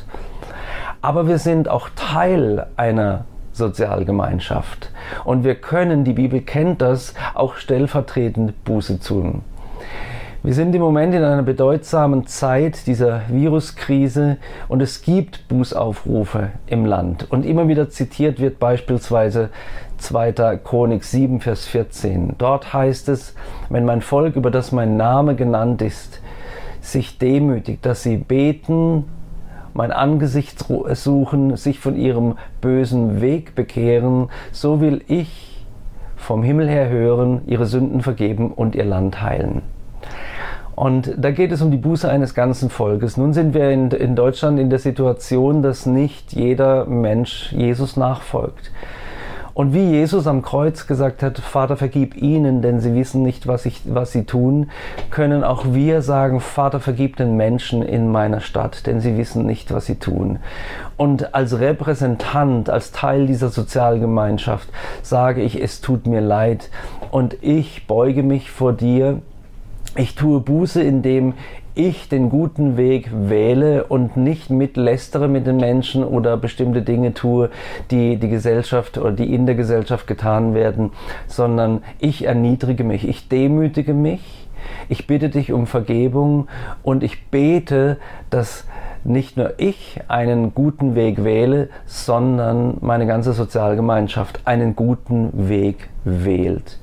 Aber 1.01 1.29
wir 1.29 1.39
sind 1.39 1.69
auch 1.69 1.89
Teil 1.95 2.67
einer 2.77 3.25
Sozialgemeinschaft. 3.53 4.91
Und 5.25 5.45
wir 5.45 5.55
können, 5.55 6.05
die 6.05 6.15
Bibel 6.15 6.41
kennt 6.41 6.83
das, 6.83 7.15
auch 7.35 7.57
stellvertretend 7.57 8.65
Buße 8.65 9.01
tun. 9.01 9.43
Wir 10.45 10.55
sind 10.55 10.75
im 10.75 10.81
Moment 10.83 11.15
in 11.15 11.23
einer 11.23 11.45
bedeutsamen 11.45 12.27
Zeit 12.27 12.89
dieser 12.89 13.21
Viruskrise 13.29 14.39
und 14.67 14.83
es 14.83 15.03
gibt 15.03 15.47
Bußaufrufe 15.47 16.49
im 16.67 16.85
Land. 16.85 17.31
Und 17.31 17.47
immer 17.47 17.69
wieder 17.69 17.91
zitiert 17.91 18.41
wird 18.41 18.59
beispielsweise 18.59 19.51
2. 19.99 20.59
Chronik 20.65 21.05
7, 21.05 21.39
Vers 21.39 21.67
14. 21.67 22.35
Dort 22.39 22.73
heißt 22.73 23.09
es, 23.09 23.37
wenn 23.69 23.85
mein 23.85 24.01
Volk, 24.01 24.35
über 24.35 24.51
das 24.51 24.73
mein 24.73 24.97
Name 24.97 25.37
genannt 25.37 25.81
ist, 25.81 26.21
sich 26.81 27.19
demütigt, 27.19 27.87
dass 27.87 28.03
sie 28.03 28.17
beten, 28.17 29.05
mein 29.75 29.93
Angesicht 29.93 30.65
suchen, 30.95 31.57
sich 31.57 31.79
von 31.79 31.97
ihrem 31.97 32.37
bösen 32.61 33.21
Weg 33.21 33.55
bekehren, 33.55 34.29
so 34.51 34.81
will 34.81 35.03
ich 35.09 35.65
vom 36.17 36.43
Himmel 36.43 36.69
her 36.69 36.89
hören, 36.89 37.43
ihre 37.47 37.67
Sünden 37.67 38.03
vergeben 38.03 38.53
und 38.53 38.75
ihr 38.75 38.85
Land 38.85 39.23
heilen. 39.23 39.63
Und 40.75 41.15
da 41.19 41.31
geht 41.31 41.53
es 41.53 41.61
um 41.61 41.71
die 41.71 41.77
Buße 41.77 42.09
eines 42.09 42.35
ganzen 42.35 42.71
Volkes. 42.71 43.17
Nun 43.17 43.33
sind 43.33 43.55
wir 43.55 43.71
in, 43.71 43.91
in 43.91 44.17
Deutschland 44.17 44.59
in 44.59 44.71
der 44.71 44.79
Situation, 44.79 45.63
dass 45.63 45.85
nicht 45.85 46.33
jeder 46.33 46.87
Mensch 46.87 47.53
Jesus 47.53 47.97
nachfolgt. 47.97 48.71
Und 49.55 49.75
wie 49.75 49.91
Jesus 49.91 50.27
am 50.27 50.43
Kreuz 50.43 50.87
gesagt 50.87 51.23
hat, 51.23 51.39
Vater, 51.39 51.77
vergib 51.77 52.17
ihnen, 52.17 52.63
denn 52.63 52.81
sie 52.81 52.95
wissen 52.95 53.23
nicht, 53.23 53.47
was, 53.47 53.67
ich, 53.67 53.83
was 53.85 54.13
sie 54.13 54.25
tun, 54.25 54.71
können 55.11 55.45
auch 55.45 55.67
wir 55.73 56.01
sagen, 56.01 56.41
Vater, 56.41 56.81
vergib 56.81 57.17
den 57.17 57.37
Menschen 57.37 57.83
in 57.83 58.11
meiner 58.11 58.41
Stadt, 58.41 58.87
denn 58.87 59.01
sie 59.01 59.17
wissen 59.19 59.45
nicht, 59.45 59.73
was 59.73 59.87
sie 59.87 59.97
tun. 59.97 60.39
Und 60.97 61.35
als 61.35 61.59
Repräsentant, 61.59 62.71
als 62.71 62.93
Teil 62.93 63.27
dieser 63.27 63.51
Sozialgemeinschaft 63.51 64.69
sage 65.03 65.43
ich, 65.43 65.61
es 65.61 65.81
tut 65.81 66.07
mir 66.07 66.21
leid 66.21 66.71
und 67.11 67.37
ich 67.43 67.87
beuge 67.87 68.23
mich 68.23 68.51
vor 68.51 68.73
dir 68.73 69.21
ich 69.95 70.15
tue 70.15 70.41
Buße, 70.41 70.83
indem 70.83 71.35
ich 71.75 72.09
den 72.09 72.29
guten 72.29 72.77
Weg 72.77 73.11
wähle 73.13 73.85
und 73.85 74.17
nicht 74.17 74.51
mitlästere 74.51 75.29
mit 75.29 75.47
den 75.47 75.57
Menschen 75.57 76.05
oder 76.05 76.37
bestimmte 76.37 76.83
Dinge 76.83 77.15
tue, 77.15 77.51
die 77.91 78.17
die 78.17 78.29
Gesellschaft 78.29 78.99
oder 78.99 79.13
die 79.13 79.35
in 79.35 79.47
der 79.47 79.55
Gesellschaft 79.55 80.07
getan 80.07 80.55
werden, 80.55 80.91
sondern 81.27 81.83
ich 81.99 82.25
erniedrige 82.25 82.85
mich, 82.85 83.09
ich 83.09 83.29
demütige 83.29 83.95
mich, 83.95 84.49
ich 84.89 85.07
bitte 85.07 85.29
dich 85.29 85.53
um 85.53 85.67
Vergebung 85.67 86.49
und 86.83 87.03
ich 87.03 87.27
bete, 87.29 87.97
dass 88.31 88.67
nicht 89.05 89.37
nur 89.37 89.55
ich 89.59 90.01
einen 90.09 90.55
guten 90.55 90.95
Weg 90.95 91.25
wähle, 91.25 91.71
sondern 91.87 92.77
meine 92.81 93.07
ganze 93.07 93.33
Sozialgemeinschaft 93.33 94.41
einen 94.45 94.77
guten 94.77 95.49
Weg 95.49 95.89
wählt. 96.05 96.79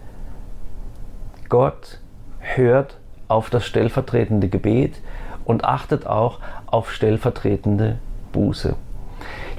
Gott 1.48 2.00
hört 2.40 3.00
auf 3.30 3.50
das 3.50 3.66
stellvertretende 3.66 4.50
Gebet 4.50 5.00
und 5.46 5.64
achtet 5.64 6.06
auch 6.06 6.40
auf 6.66 6.92
stellvertretende 6.92 8.00
Buße. 8.34 8.76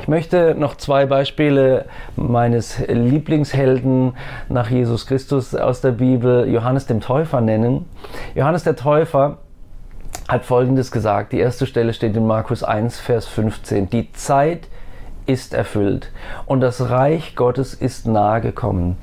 Ich 0.01 0.09
möchte 0.09 0.55
noch 0.55 0.77
zwei 0.77 1.07
Beispiele 1.07 1.85
meines 2.17 2.79
Lieblingshelden 2.87 4.15
nach 4.49 4.71
Jesus 4.71 5.07
Christus 5.07 5.55
aus 5.55 5.81
der 5.81 5.93
Bibel, 5.93 6.49
Johannes 6.49 6.87
dem 6.87 7.01
Täufer, 7.01 7.41
nennen. 7.41 7.87
Johannes 8.35 8.65
der 8.65 8.77
Täufer 8.77 9.39
hat 10.27 10.45
Folgendes 10.45 10.91
gesagt. 10.91 11.33
Die 11.33 11.39
erste 11.39 11.67
Stelle 11.67 11.93
steht 11.93 12.17
in 12.17 12.27
Markus 12.27 12.63
1, 12.63 12.99
Vers 12.99 13.27
15. 13.27 13.91
Die 13.91 14.13
Zeit 14.13 14.69
ist 15.27 15.55
erfüllt 15.55 16.11
und 16.47 16.61
das 16.61 16.89
Reich 16.89 17.37
Gottes 17.37 17.75
ist 17.75 18.07
nahe 18.07 18.41
gekommen. 18.41 18.97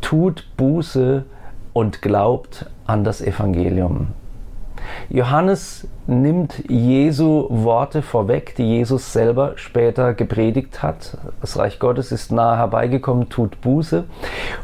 Tut 0.00 0.46
Buße 0.56 1.24
und 1.72 2.00
glaubt 2.00 2.66
an 2.86 3.04
das 3.04 3.20
Evangelium. 3.20 4.08
Johannes 5.08 5.86
nimmt 6.06 6.64
Jesu 6.68 7.46
Worte 7.48 8.02
vorweg, 8.02 8.54
die 8.56 8.64
Jesus 8.64 9.12
selber 9.12 9.52
später 9.56 10.14
gepredigt 10.14 10.82
hat. 10.82 11.16
Das 11.40 11.58
Reich 11.58 11.78
Gottes 11.78 12.12
ist 12.12 12.32
nahe 12.32 12.56
herbeigekommen, 12.56 13.28
tut 13.28 13.60
Buße. 13.60 14.04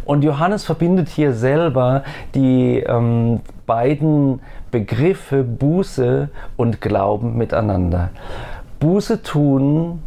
Und 0.05 0.23
Johannes 0.23 0.65
verbindet 0.65 1.09
hier 1.09 1.33
selber 1.33 2.05
die 2.35 2.79
ähm, 2.79 3.41
beiden 3.67 4.41
Begriffe 4.71 5.43
Buße 5.43 6.29
und 6.57 6.81
Glauben 6.81 7.37
miteinander. 7.37 8.11
Buße 8.79 9.23
tun 9.23 10.03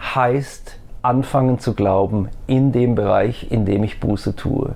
heißt 0.00 0.78
anfangen 1.02 1.58
zu 1.58 1.74
glauben 1.74 2.28
in 2.46 2.72
dem 2.72 2.94
Bereich, 2.94 3.50
in 3.50 3.64
dem 3.64 3.84
ich 3.84 4.00
Buße 4.00 4.36
tue. 4.36 4.72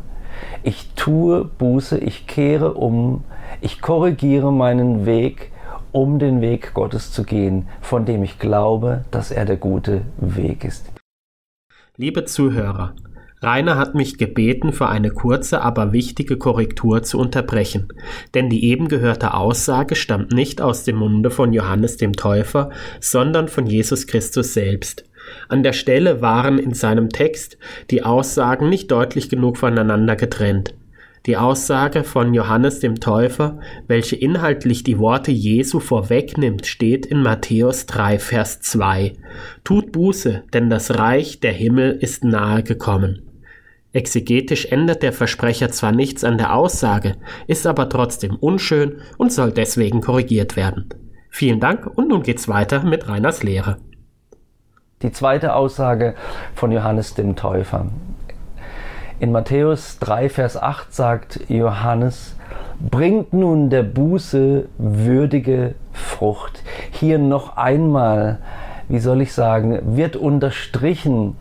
Ich 0.63 0.89
tue 0.97 1.45
Buße, 1.45 1.99
ich 1.99 2.27
kehre 2.27 2.75
um, 2.75 3.25
ich 3.61 3.81
korrigiere 3.81 4.53
meinen 4.53 5.07
Weg, 5.07 5.51
um 5.93 6.19
den 6.19 6.41
Weg 6.41 6.75
Gottes 6.75 7.13
zu 7.13 7.25
gehen, 7.25 7.69
von 7.81 8.05
dem 8.05 8.23
ich 8.23 8.39
glaube, 8.39 9.05
dass 9.11 9.31
er 9.31 9.45
der 9.45 9.57
gute 9.57 10.03
Weg 10.19 10.65
ist. 10.65 10.93
Liebe 11.97 12.25
Zuhörer, 12.25 12.95
Rainer 13.45 13.77
hat 13.77 13.95
mich 13.95 14.17
gebeten, 14.17 14.73
für 14.73 14.89
eine 14.89 15.11
kurze, 15.11 15.61
aber 15.61 15.93
wichtige 15.93 16.39
Korrektur 16.39 17.03
zu 17.03 17.19
unterbrechen, 17.19 17.89
denn 18.33 18.49
die 18.49 18.65
eben 18.65 18.89
gehörte 18.89 19.35
Aussage 19.35 19.97
stammt 19.97 20.33
nicht 20.33 20.63
aus 20.63 20.85
dem 20.85 20.97
Munde 20.97 21.31
von 21.31 21.53
Johannes 21.53 21.99
dem 21.99 22.15
Täufer, 22.15 22.71
sondern 23.01 23.49
von 23.49 23.67
Jesus 23.67 24.07
Christus 24.07 24.55
selbst. 24.55 25.05
An 25.49 25.63
der 25.63 25.73
Stelle 25.73 26.21
waren 26.21 26.59
in 26.59 26.75
seinem 26.75 27.11
Text 27.11 27.59
die 27.91 28.03
Aussagen 28.03 28.69
nicht 28.69 28.91
deutlich 28.91 29.29
genug 29.29 29.59
voneinander 29.59 30.17
getrennt. 30.17 30.75
Die 31.27 31.39
Aussage 31.39 32.05
von 32.05 32.35
Johannes 32.35 32.81
dem 32.81 33.01
Täufer, 33.01 33.59
welche 33.87 34.15
inhaltlich 34.15 34.85
die 34.85 34.99
Worte 34.99 35.31
Jesu 35.31 35.81
vorwegnimmt, 35.81 36.67
steht 36.67 37.07
in 37.07 37.23
Matthäus 37.23 37.87
3, 37.87 38.19
Vers 38.19 38.61
2. 38.61 39.15
Tut 39.65 39.91
Buße, 39.93 40.43
denn 40.53 40.69
das 40.69 40.99
Reich 40.99 41.41
der 41.41 41.53
Himmel 41.53 41.93
ist 41.93 42.25
nahe 42.25 42.63
gekommen. 42.63 43.23
Exegetisch 43.95 44.67
ändert 44.67 45.03
der 45.03 45.15
Versprecher 45.15 45.71
zwar 45.71 45.93
nichts 45.93 46.25
an 46.25 46.37
der 46.37 46.55
Aussage, 46.55 47.17
ist 47.47 47.67
aber 47.67 47.89
trotzdem 47.89 48.37
unschön 48.37 48.97
und 49.17 49.33
soll 49.33 49.53
deswegen 49.53 50.03
korrigiert 50.03 50.57
werden. 50.57 50.91
Vielen 51.31 51.61
Dank 51.61 51.87
und 51.87 52.09
nun 52.09 52.23
geht's 52.23 52.49
weiter 52.49 52.83
mit 52.83 53.09
Reiners 53.09 53.43
Lehre. 53.43 53.79
Die 55.05 55.13
zweite 55.13 55.55
Aussage 55.55 56.15
von 56.55 56.73
Johannes 56.73 57.13
dem 57.13 57.37
Täufer. 57.37 57.85
In 59.21 59.33
Matthäus 59.33 59.99
3, 59.99 60.31
Vers 60.31 60.57
8 60.57 60.95
sagt 60.95 61.41
Johannes, 61.49 62.37
bringt 62.81 63.35
nun 63.35 63.69
der 63.69 63.83
Buße 63.83 64.65
würdige 64.79 65.75
Frucht. 65.93 66.63
Hier 66.91 67.19
noch 67.19 67.59
einmal, 67.59 68.39
wie 68.89 68.99
soll 68.99 69.21
ich 69.21 69.35
sagen, 69.35 69.79
wird 69.95 70.17
unterstrichen, 70.17 71.37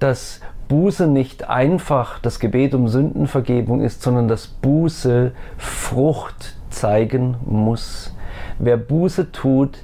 dass 0.00 0.40
Buße 0.66 1.06
nicht 1.06 1.48
einfach 1.48 2.18
das 2.18 2.40
Gebet 2.40 2.74
um 2.74 2.88
Sündenvergebung 2.88 3.82
ist, 3.82 4.02
sondern 4.02 4.26
dass 4.26 4.48
Buße 4.48 5.30
Frucht 5.58 6.56
zeigen 6.70 7.36
muss. 7.44 8.16
Wer 8.58 8.78
Buße 8.78 9.30
tut, 9.30 9.78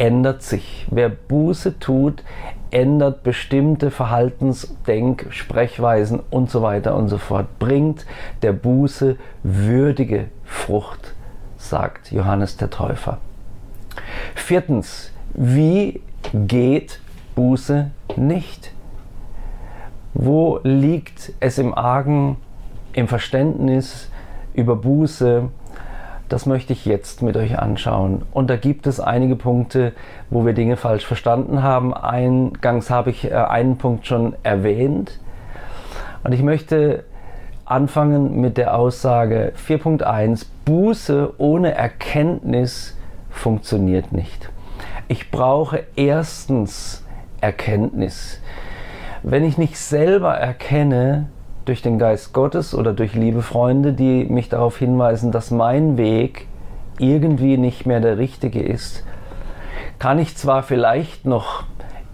ändert 0.00 0.42
sich. 0.42 0.86
Wer 0.90 1.10
Buße 1.10 1.78
tut, 1.78 2.24
ändert 2.70 3.22
bestimmte 3.22 3.90
Verhaltens-, 3.90 4.74
Denk-, 4.86 5.26
Sprechweisen 5.30 6.20
und 6.30 6.50
so 6.50 6.62
weiter 6.62 6.96
und 6.96 7.08
so 7.08 7.18
fort. 7.18 7.58
Bringt 7.58 8.06
der 8.42 8.52
Buße 8.54 9.16
würdige 9.42 10.26
Frucht, 10.44 11.14
sagt 11.58 12.10
Johannes 12.10 12.56
der 12.56 12.70
Täufer. 12.70 13.18
Viertens, 14.34 15.12
wie 15.34 16.00
geht 16.32 17.00
Buße 17.34 17.90
nicht? 18.16 18.72
Wo 20.14 20.60
liegt 20.62 21.32
es 21.40 21.58
im 21.58 21.74
Argen, 21.74 22.38
im 22.94 23.06
Verständnis 23.06 24.10
über 24.54 24.76
Buße? 24.76 25.50
Das 26.30 26.46
möchte 26.46 26.72
ich 26.72 26.86
jetzt 26.86 27.22
mit 27.22 27.36
euch 27.36 27.58
anschauen. 27.58 28.22
Und 28.32 28.50
da 28.50 28.56
gibt 28.56 28.86
es 28.86 29.00
einige 29.00 29.34
Punkte, 29.34 29.92
wo 30.30 30.46
wir 30.46 30.52
Dinge 30.52 30.76
falsch 30.76 31.04
verstanden 31.04 31.64
haben. 31.64 31.92
Eingangs 31.92 32.88
habe 32.88 33.10
ich 33.10 33.28
äh, 33.28 33.34
einen 33.34 33.78
Punkt 33.78 34.06
schon 34.06 34.36
erwähnt. 34.44 35.18
Und 36.22 36.32
ich 36.32 36.42
möchte 36.42 37.02
anfangen 37.64 38.40
mit 38.40 38.58
der 38.58 38.76
Aussage 38.76 39.52
4.1, 39.66 40.46
Buße 40.64 41.34
ohne 41.38 41.74
Erkenntnis 41.74 42.96
funktioniert 43.28 44.12
nicht. 44.12 44.50
Ich 45.08 45.32
brauche 45.32 45.82
erstens 45.96 47.04
Erkenntnis. 47.40 48.40
Wenn 49.24 49.42
ich 49.42 49.58
nicht 49.58 49.76
selber 49.76 50.34
erkenne, 50.34 51.26
durch 51.64 51.82
den 51.82 51.98
Geist 51.98 52.32
Gottes 52.32 52.74
oder 52.74 52.92
durch 52.92 53.14
liebe 53.14 53.42
Freunde, 53.42 53.92
die 53.92 54.24
mich 54.24 54.48
darauf 54.48 54.78
hinweisen, 54.78 55.32
dass 55.32 55.50
mein 55.50 55.96
Weg 55.96 56.46
irgendwie 56.98 57.56
nicht 57.56 57.86
mehr 57.86 58.00
der 58.00 58.18
richtige 58.18 58.60
ist, 58.60 59.04
kann 59.98 60.18
ich 60.18 60.36
zwar 60.36 60.62
vielleicht 60.62 61.26
noch 61.26 61.64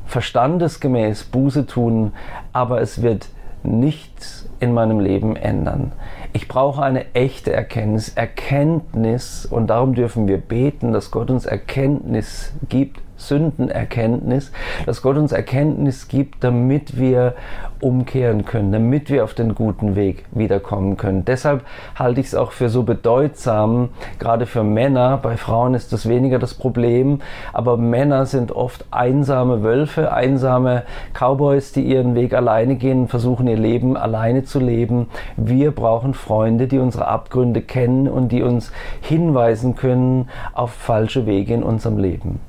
verstandesgemäß 0.06 1.24
Buße 1.24 1.66
tun, 1.66 2.12
aber 2.52 2.80
es 2.80 3.02
wird 3.02 3.28
nichts 3.62 4.48
in 4.60 4.72
meinem 4.72 5.00
Leben 5.00 5.36
ändern. 5.36 5.92
Ich 6.32 6.48
brauche 6.48 6.82
eine 6.82 7.14
echte 7.14 7.52
Erkenntnis, 7.52 8.10
Erkenntnis 8.10 9.46
und 9.46 9.68
darum 9.68 9.94
dürfen 9.94 10.28
wir 10.28 10.38
beten, 10.38 10.92
dass 10.92 11.10
Gott 11.10 11.30
uns 11.30 11.46
Erkenntnis 11.46 12.52
gibt 12.68 13.00
Sündenerkenntnis, 13.16 14.52
dass 14.84 15.02
Gott 15.02 15.16
uns 15.16 15.32
Erkenntnis 15.32 16.08
gibt, 16.08 16.42
damit 16.44 16.98
wir 16.98 17.34
umkehren 17.80 18.44
können, 18.44 18.72
damit 18.72 19.10
wir 19.10 19.24
auf 19.24 19.34
den 19.34 19.54
guten 19.54 19.96
Weg 19.96 20.24
wiederkommen 20.32 20.96
können. 20.96 21.24
Deshalb 21.24 21.64
halte 21.94 22.20
ich 22.20 22.28
es 22.28 22.34
auch 22.34 22.52
für 22.52 22.68
so 22.68 22.82
bedeutsam, 22.82 23.90
gerade 24.18 24.46
für 24.46 24.64
Männer, 24.64 25.18
bei 25.18 25.36
Frauen 25.36 25.74
ist 25.74 25.92
das 25.92 26.08
weniger 26.08 26.38
das 26.38 26.54
Problem, 26.54 27.20
aber 27.52 27.76
Männer 27.76 28.26
sind 28.26 28.52
oft 28.52 28.86
einsame 28.90 29.62
Wölfe, 29.62 30.12
einsame 30.12 30.84
Cowboys, 31.12 31.72
die 31.72 31.82
ihren 31.82 32.14
Weg 32.14 32.34
alleine 32.34 32.76
gehen, 32.76 33.08
versuchen 33.08 33.46
ihr 33.46 33.58
Leben 33.58 33.96
alleine 33.96 34.44
zu 34.44 34.58
leben. 34.58 35.08
Wir 35.36 35.70
brauchen 35.70 36.14
Freunde, 36.14 36.66
die 36.66 36.78
unsere 36.78 37.08
Abgründe 37.08 37.60
kennen 37.62 38.08
und 38.08 38.32
die 38.32 38.42
uns 38.42 38.72
hinweisen 39.00 39.76
können 39.76 40.28
auf 40.54 40.72
falsche 40.72 41.26
Wege 41.26 41.54
in 41.54 41.62
unserem 41.62 41.98
Leben. 41.98 42.40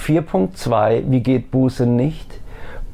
4.2, 0.00 1.10
wie 1.10 1.20
geht 1.20 1.50
Buße 1.50 1.86
nicht? 1.86 2.40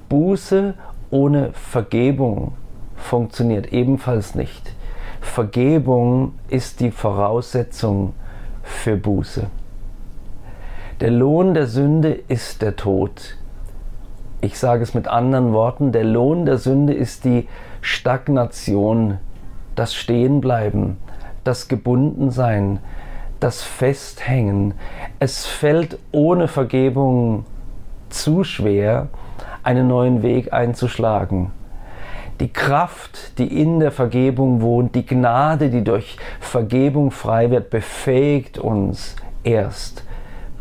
Buße 0.09 0.75
ohne 1.11 1.53
Vergebung 1.53 2.53
funktioniert 2.97 3.73
ebenfalls 3.73 4.35
nicht. 4.35 4.73
Vergebung 5.21 6.35
ist 6.49 6.81
die 6.81 6.91
Voraussetzung 6.91 8.15
für 8.63 8.97
Buße. 8.97 9.47
Der 11.01 11.11
Lohn 11.11 11.55
der 11.55 11.67
Sünde 11.67 12.11
ist 12.13 12.63
der 12.63 12.75
Tod. 12.77 13.37
Ich 14.41 14.59
sage 14.59 14.83
es 14.83 14.95
mit 14.95 15.09
anderen 15.09 15.53
Worten, 15.53 15.93
der 15.93 16.05
Lohn 16.05 16.47
der 16.47 16.59
Sünde 16.59 16.95
ist 16.95 17.25
die 17.25 17.49
Stagnation, 17.81 19.19
das 19.75 19.95
Stehenbleiben, 19.95 20.97
das 21.45 21.69
Gebundensein, 21.69 22.81
das 23.41 23.63
Festhängen. 23.63 24.75
Es 25.19 25.47
fällt 25.47 25.99
ohne 26.13 26.49
Vergebung 26.49 27.45
zu 28.09 28.45
schwer, 28.45 29.09
einen 29.63 29.89
neuen 29.89 30.23
Weg 30.23 30.53
einzuschlagen. 30.53 31.51
Die 32.41 32.53
Kraft, 32.53 33.39
die 33.39 33.63
in 33.63 33.81
der 33.81 33.93
Vergebung 33.93 34.61
wohnt, 34.61 34.95
die 34.95 35.07
Gnade, 35.07 35.71
die 35.71 35.83
durch 35.83 36.19
Vergebung 36.39 37.11
frei 37.11 37.51
wird, 37.51 37.71
befähigt 37.71 38.59
uns 38.59 39.17
erst, 39.43 40.05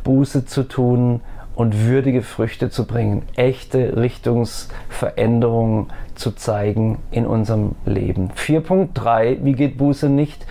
Buße 0.03 0.45
zu 0.45 0.63
tun 0.63 1.19
und 1.53 1.85
würdige 1.85 2.21
Früchte 2.21 2.69
zu 2.69 2.85
bringen, 2.85 3.23
echte 3.35 3.97
Richtungsveränderungen 3.97 5.87
zu 6.15 6.31
zeigen 6.31 6.99
in 7.11 7.25
unserem 7.25 7.75
Leben. 7.85 8.29
4.3, 8.31 9.43
wie 9.43 9.53
geht 9.53 9.77
Buße 9.77 10.09
nicht? 10.09 10.45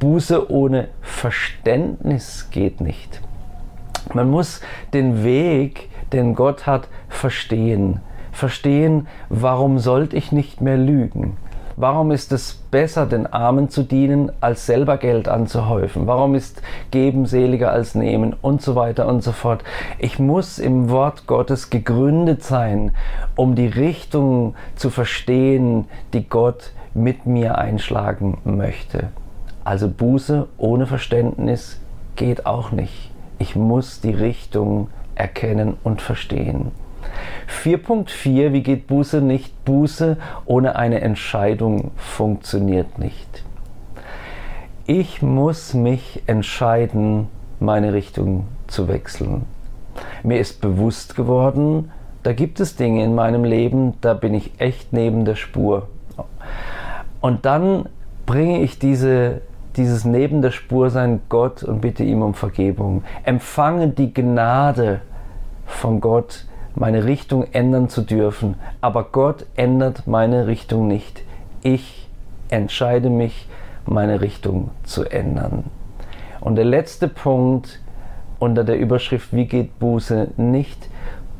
Buße 0.00 0.50
ohne 0.50 0.88
Verständnis 1.02 2.48
geht 2.50 2.80
nicht. 2.80 3.20
Man 4.14 4.30
muss 4.30 4.62
den 4.94 5.24
Weg, 5.24 5.90
den 6.14 6.34
Gott 6.34 6.66
hat, 6.66 6.88
verstehen. 7.10 8.00
Verstehen, 8.32 9.08
warum 9.28 9.78
sollte 9.78 10.16
ich 10.16 10.32
nicht 10.32 10.62
mehr 10.62 10.78
lügen? 10.78 11.36
Warum 11.76 12.12
ist 12.12 12.32
es 12.32 12.54
besser, 12.70 13.04
den 13.04 13.26
Armen 13.26 13.68
zu 13.68 13.82
dienen, 13.82 14.32
als 14.40 14.64
selber 14.64 14.96
Geld 14.96 15.28
anzuhäufen? 15.28 16.06
Warum 16.06 16.34
ist 16.34 16.62
Geben 16.90 17.26
seliger 17.26 17.70
als 17.70 17.94
Nehmen? 17.94 18.34
Und 18.40 18.62
so 18.62 18.76
weiter 18.76 19.06
und 19.06 19.22
so 19.22 19.32
fort. 19.32 19.64
Ich 19.98 20.18
muss 20.18 20.58
im 20.58 20.88
Wort 20.88 21.26
Gottes 21.26 21.68
gegründet 21.68 22.42
sein, 22.42 22.92
um 23.36 23.54
die 23.54 23.66
Richtung 23.66 24.54
zu 24.76 24.88
verstehen, 24.88 25.88
die 26.14 26.26
Gott 26.26 26.72
mit 26.94 27.26
mir 27.26 27.58
einschlagen 27.58 28.38
möchte. 28.44 29.10
Also 29.70 29.88
Buße 29.88 30.48
ohne 30.58 30.88
Verständnis 30.88 31.78
geht 32.16 32.44
auch 32.44 32.72
nicht. 32.72 33.12
Ich 33.38 33.54
muss 33.54 34.00
die 34.00 34.10
Richtung 34.10 34.88
erkennen 35.14 35.76
und 35.84 36.02
verstehen. 36.02 36.72
4.4, 37.48 38.52
wie 38.52 38.64
geht 38.64 38.88
Buße 38.88 39.20
nicht? 39.20 39.64
Buße 39.64 40.16
ohne 40.44 40.74
eine 40.74 41.02
Entscheidung 41.02 41.92
funktioniert 41.94 42.98
nicht. 42.98 43.44
Ich 44.86 45.22
muss 45.22 45.72
mich 45.72 46.24
entscheiden, 46.26 47.28
meine 47.60 47.92
Richtung 47.92 48.48
zu 48.66 48.88
wechseln. 48.88 49.44
Mir 50.24 50.40
ist 50.40 50.60
bewusst 50.60 51.14
geworden, 51.14 51.92
da 52.24 52.32
gibt 52.32 52.58
es 52.58 52.74
Dinge 52.74 53.04
in 53.04 53.14
meinem 53.14 53.44
Leben, 53.44 53.94
da 54.00 54.14
bin 54.14 54.34
ich 54.34 54.50
echt 54.58 54.92
neben 54.92 55.24
der 55.24 55.36
Spur. 55.36 55.86
Und 57.20 57.46
dann 57.46 57.88
bringe 58.26 58.62
ich 58.62 58.80
diese 58.80 59.42
dieses 59.76 60.04
neben 60.04 60.42
der 60.42 60.50
Spur 60.50 60.90
sein 60.90 61.20
Gott 61.28 61.62
und 61.62 61.80
bitte 61.80 62.04
ihm 62.04 62.22
um 62.22 62.34
Vergebung. 62.34 63.04
Empfange 63.24 63.88
die 63.88 64.12
Gnade 64.12 65.00
von 65.66 66.00
Gott, 66.00 66.46
meine 66.74 67.04
Richtung 67.04 67.44
ändern 67.52 67.88
zu 67.88 68.02
dürfen. 68.02 68.56
Aber 68.80 69.04
Gott 69.04 69.46
ändert 69.56 70.06
meine 70.06 70.46
Richtung 70.46 70.88
nicht. 70.88 71.22
Ich 71.62 72.08
entscheide 72.48 73.10
mich, 73.10 73.48
meine 73.86 74.20
Richtung 74.20 74.70
zu 74.84 75.04
ändern. 75.04 75.64
Und 76.40 76.56
der 76.56 76.64
letzte 76.64 77.08
Punkt 77.08 77.80
unter 78.38 78.64
der 78.64 78.78
Überschrift 78.78 79.32
Wie 79.32 79.46
geht 79.46 79.78
Buße 79.78 80.28
nicht? 80.36 80.88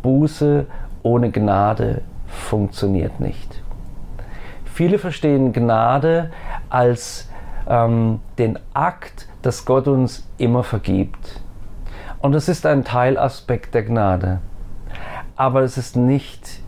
Buße 0.02 0.66
ohne 1.02 1.30
Gnade 1.30 2.02
funktioniert 2.26 3.20
nicht. 3.20 3.62
Viele 4.64 4.98
verstehen 4.98 5.52
Gnade 5.52 6.30
als 6.68 7.29
ähm, 7.68 8.20
den 8.38 8.58
Akt, 8.74 9.28
dass 9.42 9.64
Gott 9.64 9.88
uns 9.88 10.28
immer 10.38 10.62
vergibt. 10.64 11.40
Und 12.20 12.32
das 12.32 12.48
ist 12.48 12.66
ein 12.66 12.84
Teilaspekt 12.84 13.74
der 13.74 13.84
Gnade. 13.84 14.40
Aber 15.36 15.62
es 15.62 15.78
ist 15.78 15.96
nicht 15.96 16.60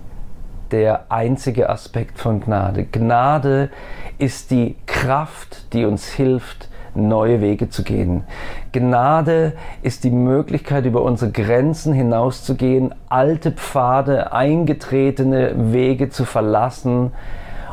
der 0.70 1.07
einzige 1.11 1.68
Aspekt 1.68 2.18
von 2.18 2.40
Gnade. 2.40 2.85
Gnade 2.85 3.70
ist 4.18 4.50
die 4.50 4.76
Kraft, 4.87 5.72
die 5.74 5.85
uns 5.85 6.07
hilft, 6.09 6.68
neue 6.94 7.40
Wege 7.40 7.68
zu 7.68 7.83
gehen. 7.85 8.24
Gnade 8.72 9.52
ist 9.83 10.05
die 10.05 10.11
Möglichkeit, 10.11 10.85
über 10.87 11.02
unsere 11.02 11.31
Grenzen 11.31 11.92
hinauszugehen, 11.92 12.94
alte 13.09 13.52
Pfade, 13.52 14.33
eingetretene 14.33 15.72
Wege 15.72 16.11
zu 16.11 16.24
verlassen 16.24 17.12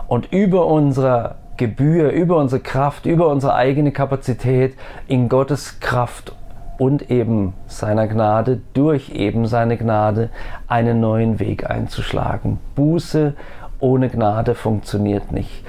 und 0.07 0.31
über 0.31 0.67
unsere 0.67 1.35
Gebühr, 1.59 2.11
über 2.11 2.37
unsere 2.37 2.61
Kraft, 2.61 3.05
über 3.05 3.27
unsere 3.27 3.53
eigene 3.53 3.91
Kapazität 3.91 4.75
in 5.09 5.27
Gottes 5.27 5.81
Kraft 5.81 6.33
und 6.77 7.11
eben 7.11 7.53
seiner 7.67 8.07
Gnade, 8.07 8.61
durch 8.73 9.09
eben 9.09 9.45
seine 9.45 9.75
Gnade, 9.75 10.29
einen 10.69 11.01
neuen 11.01 11.41
Weg 11.41 11.69
einzuschlagen. 11.69 12.59
Buße 12.75 13.33
ohne 13.81 14.07
Gnade 14.07 14.55
funktioniert 14.55 15.33
nicht. 15.33 15.65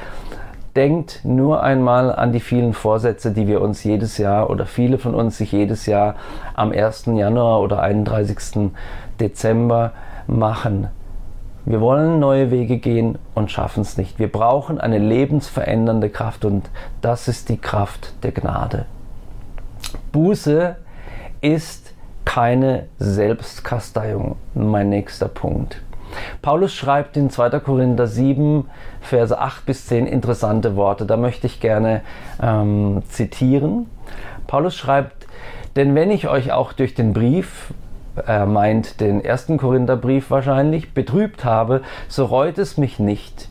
Denkt 0.76 1.22
nur 1.24 1.64
einmal 1.64 2.14
an 2.14 2.30
die 2.30 2.38
vielen 2.38 2.72
Vorsätze, 2.72 3.32
die 3.32 3.48
wir 3.48 3.60
uns 3.60 3.82
jedes 3.82 4.16
Jahr 4.16 4.48
oder 4.48 4.66
viele 4.66 4.96
von 4.98 5.16
uns 5.16 5.38
sich 5.38 5.50
jedes 5.50 5.86
Jahr 5.86 6.14
am 6.54 6.70
1. 6.70 7.06
Januar 7.06 7.62
oder 7.62 7.82
31. 7.82 8.70
Dezember 9.18 9.90
machen. 10.28 10.86
Wir 11.70 11.80
wollen 11.80 12.18
neue 12.18 12.50
Wege 12.50 12.78
gehen 12.78 13.16
und 13.36 13.52
schaffen 13.52 13.82
es 13.82 13.96
nicht. 13.96 14.18
Wir 14.18 14.26
brauchen 14.26 14.80
eine 14.80 14.98
lebensverändernde 14.98 16.10
Kraft 16.10 16.44
und 16.44 16.68
das 17.00 17.28
ist 17.28 17.48
die 17.48 17.58
Kraft 17.58 18.12
der 18.24 18.32
Gnade. 18.32 18.86
Buße 20.10 20.74
ist 21.40 21.94
keine 22.24 22.86
Selbstkasteiung. 22.98 24.34
Mein 24.52 24.88
nächster 24.88 25.28
Punkt. 25.28 25.80
Paulus 26.42 26.74
schreibt 26.74 27.16
in 27.16 27.30
2. 27.30 27.60
Korinther 27.60 28.08
7, 28.08 28.68
Verse 29.00 29.38
8 29.38 29.64
bis 29.64 29.86
10 29.86 30.08
interessante 30.08 30.74
Worte. 30.74 31.06
Da 31.06 31.16
möchte 31.16 31.46
ich 31.46 31.60
gerne 31.60 32.00
ähm, 32.42 33.04
zitieren. 33.10 33.86
Paulus 34.48 34.74
schreibt, 34.74 35.28
denn 35.76 35.94
wenn 35.94 36.10
ich 36.10 36.26
euch 36.26 36.50
auch 36.50 36.72
durch 36.72 36.96
den 36.96 37.12
Brief, 37.12 37.72
er 38.26 38.46
meint 38.46 39.00
den 39.00 39.24
ersten 39.24 39.58
Korintherbrief 39.58 40.30
wahrscheinlich, 40.30 40.94
betrübt 40.94 41.44
habe, 41.44 41.82
so 42.08 42.24
reut 42.24 42.58
es 42.58 42.76
mich 42.76 42.98
nicht. 42.98 43.48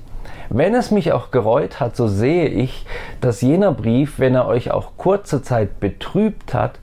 Wenn 0.50 0.74
es 0.74 0.90
mich 0.90 1.12
auch 1.12 1.30
gereut 1.32 1.80
hat, 1.80 1.96
so 1.96 2.08
sehe 2.08 2.48
ich, 2.48 2.86
dass 3.22 3.42
jener 3.42 3.72
Brief, 3.72 4.18
wenn 4.18 4.34
er 4.34 4.48
euch 4.48 4.72
auch 4.72 4.94
kurze 4.98 5.44
Zeit 5.44 5.80
betrübt 5.80 6.54
hat, 6.54 6.80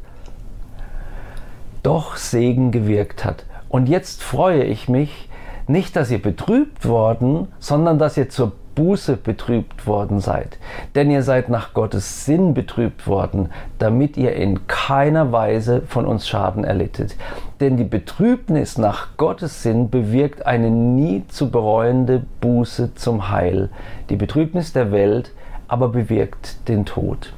doch 1.83 2.17
Segen 2.17 2.71
gewirkt 2.71 3.25
hat. 3.25 3.45
Und 3.69 3.89
jetzt 3.89 4.23
freue 4.23 4.63
ich 4.63 4.89
mich, 4.89 5.29
nicht, 5.67 5.97
dass 5.97 6.11
ihr 6.11 6.23
betrübt 6.23 6.87
worden, 6.87 7.49
sondern 7.59 7.99
dass 7.99 8.17
ihr 8.17 8.29
zur 8.29 8.53
Buße 8.77 9.17
betrübt 9.17 9.89
worden 9.89 10.21
seid. 10.21 10.59
Denn 10.95 11.11
ihr 11.11 11.25
seid 11.25 11.49
nach 11.49 11.75
Gottes 11.75 12.25
Sinn 12.25 12.55
betrübt 12.55 13.09
worden, 13.09 13.49
damit 13.79 14.17
ihr 14.17 14.37
in 14.37 14.69
keiner 14.69 15.33
Weise 15.33 15.83
von 15.89 16.07
uns 16.07 16.29
Schaden 16.29 16.63
erlittet. 16.63 17.17
Denn 17.59 17.77
die 17.77 17.85
Betrübnis 17.85 18.79
nach 18.79 19.17
Gottes 19.17 19.65
Sinn 19.65 19.91
bewirkt 19.91 20.47
eine 20.47 20.71
nie 20.71 21.25
zu 21.27 21.51
bereuende 21.51 22.23
Buße 22.41 22.95
zum 22.95 23.31
Heil. 23.31 23.71
Die 24.11 24.17
Betrübnis 24.17 24.73
der 24.73 24.93
Welt 24.93 25.33
aber 25.67 25.89
bewirkt 25.89 26.69
den 26.69 26.85
Tod. 26.85 27.33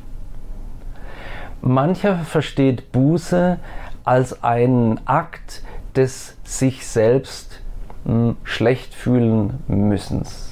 Mancher 1.62 2.18
versteht 2.18 2.92
Buße 2.92 3.59
als 4.05 4.42
einen 4.42 5.01
Akt 5.07 5.62
des 5.96 6.37
sich 6.44 6.87
selbst 6.87 7.61
hm, 8.05 8.37
schlecht 8.44 8.94
fühlen 8.94 9.62
müssens. 9.66 10.47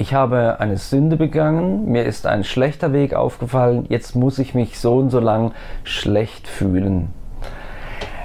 Ich 0.00 0.14
habe 0.14 0.60
eine 0.60 0.76
Sünde 0.76 1.16
begangen, 1.16 1.90
mir 1.90 2.04
ist 2.04 2.24
ein 2.24 2.44
schlechter 2.44 2.92
Weg 2.92 3.14
aufgefallen, 3.14 3.84
jetzt 3.88 4.14
muss 4.14 4.38
ich 4.38 4.54
mich 4.54 4.78
so 4.78 4.96
und 4.98 5.10
so 5.10 5.18
lang 5.18 5.50
schlecht 5.82 6.46
fühlen. 6.46 7.08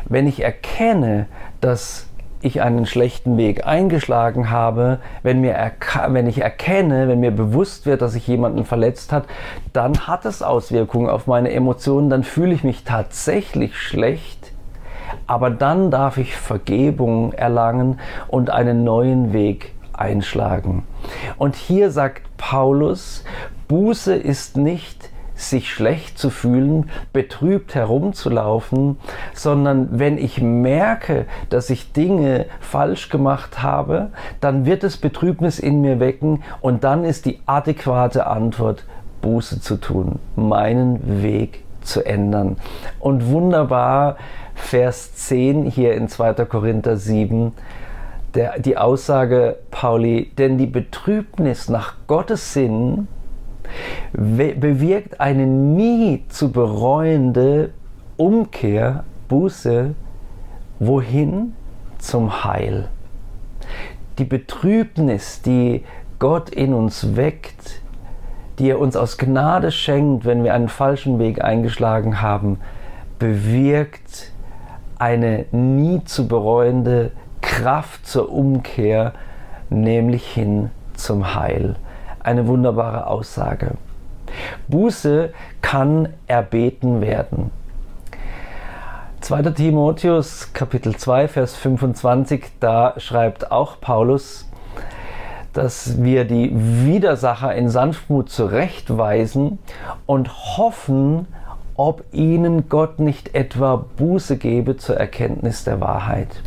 Wenn 0.05 0.27
ich 0.27 0.43
erkenne, 0.43 1.25
dass 1.61 2.07
ich 2.41 2.61
einen 2.61 2.85
schlechten 2.85 3.37
Weg 3.37 3.65
eingeschlagen 3.65 4.51
habe, 4.51 4.99
wenn, 5.23 5.41
mir 5.41 5.55
wenn 6.09 6.27
ich 6.27 6.41
erkenne, 6.41 7.07
wenn 7.07 7.21
mir 7.21 7.31
bewusst 7.31 7.87
wird, 7.87 8.03
dass 8.03 8.13
ich 8.13 8.27
jemanden 8.27 8.65
verletzt 8.65 9.11
hat, 9.11 9.25
dann 9.71 10.05
hat 10.05 10.25
es 10.25 10.43
Auswirkungen 10.43 11.09
auf 11.09 11.25
meine 11.25 11.51
Emotionen, 11.51 12.11
dann 12.11 12.23
fühle 12.23 12.53
ich 12.53 12.63
mich 12.63 12.83
tatsächlich 12.83 13.79
schlecht, 13.79 14.51
aber 15.25 15.49
dann 15.49 15.89
darf 15.89 16.19
ich 16.19 16.35
Vergebung 16.35 17.33
erlangen 17.33 17.99
und 18.27 18.51
einen 18.51 18.83
neuen 18.83 19.33
Weg 19.33 19.73
einschlagen. 19.93 20.83
Und 21.37 21.55
hier 21.55 21.91
sagt 21.91 22.23
Paulus, 22.37 23.23
Buße 23.67 24.15
ist 24.15 24.57
nicht 24.57 25.09
sich 25.35 25.71
schlecht 25.71 26.17
zu 26.17 26.29
fühlen, 26.29 26.89
betrübt 27.11 27.75
herumzulaufen, 27.75 28.97
sondern 29.33 29.99
wenn 29.99 30.17
ich 30.17 30.41
merke, 30.41 31.25
dass 31.49 31.69
ich 31.69 31.91
Dinge 31.91 32.45
falsch 32.59 33.09
gemacht 33.09 33.61
habe, 33.61 34.11
dann 34.41 34.65
wird 34.65 34.83
es 34.83 34.97
Betrübnis 34.97 35.59
in 35.59 35.81
mir 35.81 35.99
wecken 35.99 36.43
und 36.61 36.83
dann 36.83 37.03
ist 37.03 37.25
die 37.25 37.39
adäquate 37.45 38.27
Antwort, 38.27 38.85
Buße 39.21 39.61
zu 39.61 39.77
tun, 39.77 40.19
meinen 40.35 41.23
Weg 41.23 41.63
zu 41.81 42.05
ändern. 42.05 42.57
Und 42.99 43.27
wunderbar, 43.27 44.17
Vers 44.55 45.15
10 45.15 45.65
hier 45.65 45.95
in 45.95 46.07
2. 46.09 46.33
Korinther 46.45 46.97
7, 46.97 47.53
der, 48.35 48.59
die 48.59 48.77
Aussage 48.77 49.57
Pauli, 49.71 50.31
denn 50.37 50.57
die 50.57 50.67
Betrübnis 50.67 51.69
nach 51.69 51.95
Gottes 52.07 52.53
Sinn 52.53 53.07
bewirkt 54.13 55.19
eine 55.19 55.45
nie 55.45 56.25
zu 56.29 56.51
bereuende 56.51 57.71
Umkehr, 58.17 59.03
Buße, 59.27 59.95
wohin? 60.79 61.53
Zum 61.97 62.43
Heil. 62.43 62.89
Die 64.17 64.25
Betrübnis, 64.25 65.41
die 65.41 65.85
Gott 66.19 66.49
in 66.49 66.73
uns 66.73 67.15
weckt, 67.15 67.81
die 68.59 68.69
er 68.69 68.79
uns 68.79 68.95
aus 68.95 69.17
Gnade 69.17 69.71
schenkt, 69.71 70.25
wenn 70.25 70.43
wir 70.43 70.53
einen 70.53 70.67
falschen 70.67 71.17
Weg 71.17 71.43
eingeschlagen 71.43 72.21
haben, 72.21 72.59
bewirkt 73.19 74.31
eine 74.99 75.45
nie 75.51 76.03
zu 76.03 76.27
bereuende 76.27 77.11
Kraft 77.43 78.07
zur 78.07 78.31
Umkehr, 78.31 79.13
nämlich 79.69 80.25
hin 80.25 80.71
zum 80.95 81.35
Heil 81.35 81.75
eine 82.23 82.47
wunderbare 82.47 83.05
Aussage. 83.05 83.71
Buße 84.67 85.31
kann 85.61 86.09
erbeten 86.25 87.01
werden. 87.01 87.51
2. 89.21 89.43
Timotheus 89.51 90.51
Kapitel 90.53 90.95
2 90.95 91.27
Vers 91.27 91.55
25, 91.55 92.45
da 92.59 92.95
schreibt 92.97 93.51
auch 93.51 93.79
Paulus, 93.79 94.49
dass 95.53 96.01
wir 96.01 96.25
die 96.25 96.51
Widersacher 96.53 97.53
in 97.53 97.69
Sanftmut 97.69 98.29
zurechtweisen 98.29 99.59
und 100.05 100.57
hoffen, 100.57 101.27
ob 101.75 102.03
ihnen 102.11 102.69
Gott 102.69 102.99
nicht 102.99 103.35
etwa 103.35 103.85
Buße 103.97 104.37
gebe 104.37 104.77
zur 104.77 104.97
Erkenntnis 104.97 105.63
der 105.63 105.79
Wahrheit. 105.79 106.41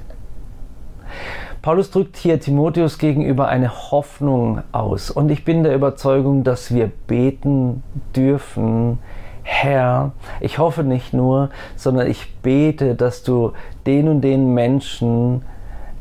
Paulus 1.62 1.90
drückt 1.90 2.16
hier 2.16 2.38
Timotheus 2.38 2.98
gegenüber 2.98 3.48
eine 3.48 3.90
Hoffnung 3.90 4.62
aus. 4.72 5.10
Und 5.10 5.30
ich 5.30 5.44
bin 5.44 5.64
der 5.64 5.74
Überzeugung, 5.74 6.44
dass 6.44 6.72
wir 6.72 6.90
beten 7.06 7.82
dürfen, 8.14 8.98
Herr, 9.42 10.12
ich 10.40 10.58
hoffe 10.58 10.82
nicht 10.82 11.12
nur, 11.12 11.50
sondern 11.76 12.08
ich 12.08 12.34
bete, 12.42 12.94
dass 12.94 13.22
du 13.22 13.52
den 13.86 14.08
und 14.08 14.20
den 14.20 14.54
Menschen 14.54 15.42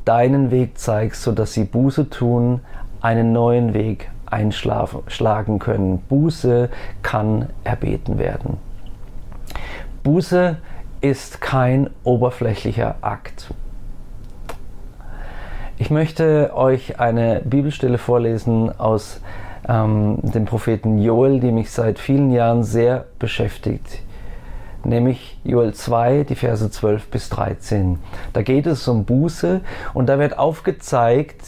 deinen 0.04 0.52
Weg 0.52 0.78
zeigst, 0.78 1.22
sodass 1.24 1.54
sie 1.54 1.66
Buße 1.66 2.10
tun, 2.10 2.62
einen 3.02 3.34
neuen 3.34 3.74
Weg 3.74 4.10
einschlagen 4.26 5.60
können. 5.60 6.00
Buße 6.10 6.70
kann 7.02 7.50
erbeten 7.64 8.18
werden. 8.18 8.58
Buße 10.04 10.58
ist 11.02 11.42
kein 11.42 11.90
oberflächlicher 12.04 12.96
Akt. 13.02 13.54
Ich 15.78 15.90
möchte 15.90 16.52
euch 16.56 17.02
eine 17.02 17.42
Bibelstelle 17.44 17.98
vorlesen 17.98 18.72
aus 18.80 19.20
ähm, 19.68 20.20
dem 20.22 20.46
Propheten 20.46 21.00
Joel, 21.00 21.42
die 21.42 21.52
mich 21.52 21.70
seit 21.70 22.00
vielen 22.00 22.32
Jahren 22.32 22.64
sehr 22.64 23.04
beschäftigt. 23.20 24.00
Nämlich 24.86 25.38
Joel 25.44 25.74
2, 25.74 26.24
die 26.30 26.36
Verse 26.36 26.72
12 26.72 27.08
bis 27.10 27.28
13. 27.28 28.00
Da 28.32 28.42
geht 28.42 28.68
es 28.68 28.88
um 28.88 29.04
Buße 29.04 29.60
und 29.94 30.08
da 30.08 30.18
wird 30.18 30.38
aufgezeigt, 30.38 31.44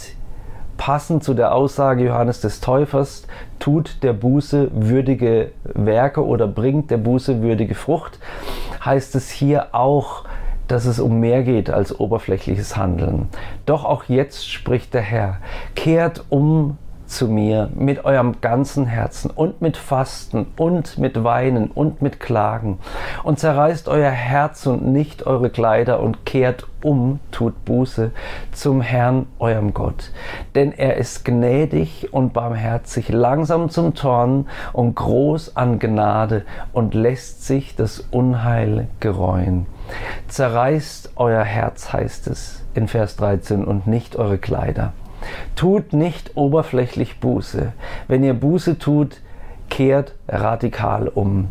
passend 0.75 1.23
zu 1.23 1.33
der 1.33 1.55
Aussage 1.55 2.03
Johannes 2.03 2.41
des 2.41 2.59
Täufers, 2.59 3.27
tut 3.59 4.03
der 4.03 4.11
Buße 4.11 4.71
würdige 4.73 5.51
Werke 5.63 6.25
oder 6.25 6.47
bringt 6.47 6.91
der 6.91 6.97
Buße 6.97 7.41
würdige 7.41 7.75
Frucht, 7.75 8.19
heißt 8.83 9.15
es 9.15 9.29
hier 9.29 9.73
auch, 9.73 10.25
dass 10.67 10.85
es 10.85 10.99
um 10.99 11.19
mehr 11.19 11.43
geht 11.43 11.69
als 11.69 11.97
oberflächliches 11.99 12.75
Handeln. 12.77 13.29
Doch 13.65 13.85
auch 13.85 14.05
jetzt 14.05 14.51
spricht 14.51 14.93
der 14.93 15.01
Herr, 15.01 15.37
kehrt 15.75 16.25
um 16.29 16.77
zu 17.07 17.27
mir 17.27 17.69
mit 17.73 18.05
eurem 18.05 18.41
ganzen 18.41 18.85
Herzen 18.85 19.31
und 19.31 19.61
mit 19.61 19.77
Fasten 19.77 20.47
und 20.57 20.97
mit 20.97 21.23
Weinen 21.23 21.71
und 21.71 22.01
mit 22.01 22.19
Klagen 22.19 22.79
und 23.23 23.39
zerreißt 23.39 23.87
euer 23.87 24.11
Herz 24.11 24.65
und 24.67 24.85
nicht 24.85 25.25
eure 25.25 25.49
Kleider 25.49 26.01
und 26.01 26.25
kehrt 26.25 26.67
um, 26.83 27.19
tut 27.31 27.65
Buße 27.65 28.11
zum 28.51 28.81
Herrn 28.81 29.25
eurem 29.39 29.73
Gott. 29.73 30.11
Denn 30.55 30.71
er 30.71 30.97
ist 30.97 31.25
gnädig 31.25 32.09
und 32.11 32.33
barmherzig, 32.33 33.09
langsam 33.09 33.69
zum 33.69 33.95
Zorn 33.95 34.47
und 34.73 34.95
groß 34.95 35.55
an 35.55 35.79
Gnade 35.79 36.45
und 36.73 36.93
lässt 36.93 37.45
sich 37.45 37.75
das 37.75 38.01
Unheil 38.11 38.87
gereuen. 38.99 39.65
Zerreißt 40.27 41.13
euer 41.15 41.43
Herz, 41.43 41.93
heißt 41.93 42.27
es 42.27 42.63
in 42.73 42.87
Vers 42.87 43.15
13, 43.15 43.63
und 43.63 43.87
nicht 43.87 44.15
eure 44.17 44.37
Kleider. 44.37 44.93
Tut 45.55 45.93
nicht 45.93 46.35
oberflächlich 46.35 47.19
Buße. 47.19 47.73
Wenn 48.07 48.23
ihr 48.23 48.33
Buße 48.33 48.77
tut, 48.77 49.21
kehrt 49.69 50.13
radikal 50.27 51.07
um. 51.07 51.49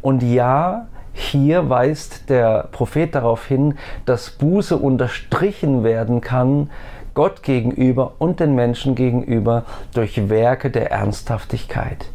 Und 0.00 0.22
ja, 0.22 0.88
hier 1.12 1.68
weist 1.68 2.30
der 2.30 2.68
Prophet 2.70 3.14
darauf 3.14 3.46
hin, 3.46 3.74
dass 4.06 4.30
Buße 4.30 4.76
unterstrichen 4.76 5.82
werden 5.82 6.20
kann, 6.20 6.70
Gott 7.14 7.42
gegenüber 7.42 8.12
und 8.18 8.38
den 8.38 8.54
Menschen 8.54 8.94
gegenüber 8.94 9.64
durch 9.92 10.28
Werke 10.28 10.70
der 10.70 10.92
Ernsthaftigkeit. 10.92 12.06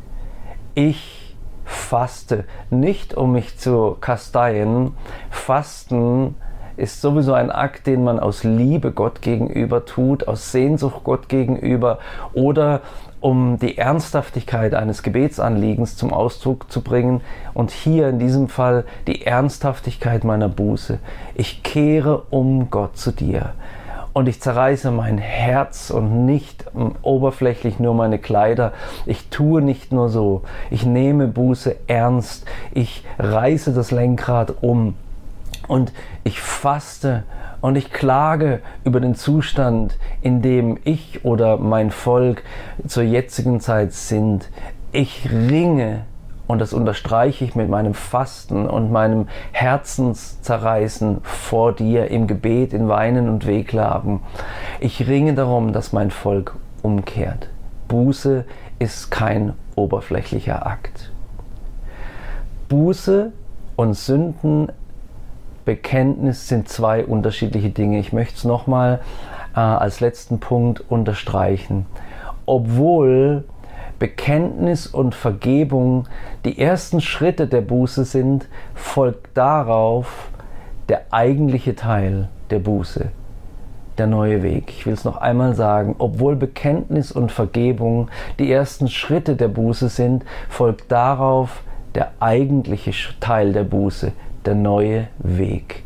Ich 0.76 1.36
faste 1.66 2.46
nicht, 2.70 3.14
um 3.14 3.34
mich 3.34 3.58
zu 3.58 3.98
kasteien. 4.00 4.96
Fasten 5.30 6.36
ist 6.78 7.02
sowieso 7.02 7.34
ein 7.34 7.52
Akt, 7.52 7.88
den 7.88 8.04
man 8.04 8.20
aus 8.20 8.44
Liebe 8.44 8.92
Gott 8.92 9.22
gegenüber 9.22 9.86
tut, 9.86 10.28
aus 10.28 10.52
Sehnsucht 10.52 11.04
Gott 11.04 11.30
gegenüber 11.30 12.00
oder 12.34 12.82
um 13.20 13.58
die 13.58 13.78
Ernsthaftigkeit 13.78 14.74
eines 14.74 15.02
Gebetsanliegens 15.02 15.96
zum 15.96 16.12
Ausdruck 16.12 16.70
zu 16.70 16.82
bringen 16.82 17.22
und 17.54 17.72
hier 17.72 18.10
in 18.10 18.20
diesem 18.20 18.50
Fall 18.50 18.84
die 19.08 19.26
Ernsthaftigkeit 19.26 20.24
meiner 20.26 20.50
Buße. 20.50 21.00
Ich 21.36 21.64
kehre 21.64 22.24
um 22.32 22.70
Gott 22.70 22.98
zu 22.98 23.12
dir 23.12 23.54
und 24.14 24.28
ich 24.28 24.42
zerreiße 24.42 24.92
mein 24.92 25.18
Herz 25.18 25.90
und 25.90 26.26
nicht 26.26 26.66
oberflächlich 27.02 27.80
nur 27.80 27.96
meine 27.96 28.20
Kleider. 28.20 28.74
Ich 29.06 29.30
tue 29.30 29.62
nicht 29.62 29.92
nur 29.92 30.10
so. 30.10 30.44
Ich 30.70 30.86
nehme 30.86 31.28
Buße 31.28 31.76
ernst. 31.88 32.46
Ich 32.74 33.04
reiße 33.18 33.74
das 33.74 33.92
Lenkrad 33.92 34.54
um 34.62 34.96
und 35.68 35.92
ich 36.24 36.42
faste 36.42 37.24
und 37.62 37.76
ich 37.76 37.92
klage 37.92 38.62
über 38.84 39.00
den 39.00 39.16
Zustand, 39.16 39.98
in 40.22 40.42
dem 40.42 40.78
ich 40.84 41.24
oder 41.24 41.58
mein 41.58 41.92
Volk 41.92 42.44
zur 42.88 43.04
jetzigen 43.04 43.60
Zeit 43.60 43.94
sind. 43.94 44.50
Ich 44.92 45.30
ringe 45.32 46.02
und 46.46 46.60
das 46.60 46.74
unterstreiche 46.74 47.46
ich 47.46 47.56
mit 47.56 47.70
meinem 47.70 47.94
Fasten 47.94 48.68
und 48.68 48.92
meinem 48.92 49.28
Herzenszerreißen 49.54 51.20
vor 51.24 51.74
dir 51.74 52.12
im 52.12 52.28
Gebet, 52.28 52.74
in 52.74 52.90
Weinen 52.90 53.30
und 53.30 53.48
Wehklagen. 53.48 54.20
Ich 54.80 55.08
ringe 55.08 55.34
darum, 55.34 55.72
dass 55.72 55.94
mein 55.94 56.12
Volk 56.12 56.56
umkehrt. 56.82 57.50
Buße 57.88 58.46
ist 58.80 59.10
kein 59.10 59.54
oberflächlicher 59.76 60.66
Akt. 60.66 61.12
Buße 62.68 63.32
und 63.76 63.94
Sünden 63.94 64.70
Bekenntnis 65.66 66.48
sind 66.48 66.68
zwei 66.68 67.06
unterschiedliche 67.06 67.70
Dinge. 67.70 68.00
Ich 68.00 68.14
möchte 68.14 68.36
es 68.36 68.44
nochmal 68.44 69.00
äh, 69.56 69.60
als 69.60 70.00
letzten 70.00 70.40
Punkt 70.40 70.84
unterstreichen. 70.90 71.86
Obwohl 72.46 73.46
Bekenntnis 74.00 74.88
und 74.88 75.16
Vergebung 75.16 76.08
die 76.44 76.60
ersten 76.60 77.00
Schritte 77.00 77.48
der 77.48 77.62
Buße 77.62 78.04
sind, 78.04 78.50
folgt 78.76 79.38
darauf 79.38 80.30
der 80.90 81.06
eigentliche 81.12 81.76
Teil 81.76 82.28
der 82.50 82.60
Buße, 82.60 83.10
der 83.98 84.08
neue 84.08 84.44
Weg. 84.44 84.66
Ich 84.70 84.86
will 84.86 84.94
es 84.94 85.06
noch 85.06 85.18
einmal 85.18 85.56
sagen, 85.56 85.96
obwohl 86.00 86.36
Bekenntnis 86.36 87.14
und 87.14 87.32
Vergebung 87.32 88.10
die 88.40 88.52
ersten 88.52 88.90
Schritte 88.90 89.38
der 89.38 89.48
Buße 89.48 89.88
sind, 89.88 90.26
folgt 90.50 90.92
darauf 90.92 91.64
der 91.96 92.12
eigentliche 92.20 92.92
Teil 93.20 93.54
der 93.54 93.64
Buße, 93.64 94.12
der 94.46 94.56
neue 94.56 95.08
Weg. 95.20 95.84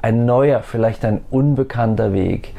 Ein 0.00 0.26
neuer, 0.26 0.62
vielleicht 0.62 1.04
ein 1.04 1.20
unbekannter 1.30 2.12
Weg, 2.12 2.54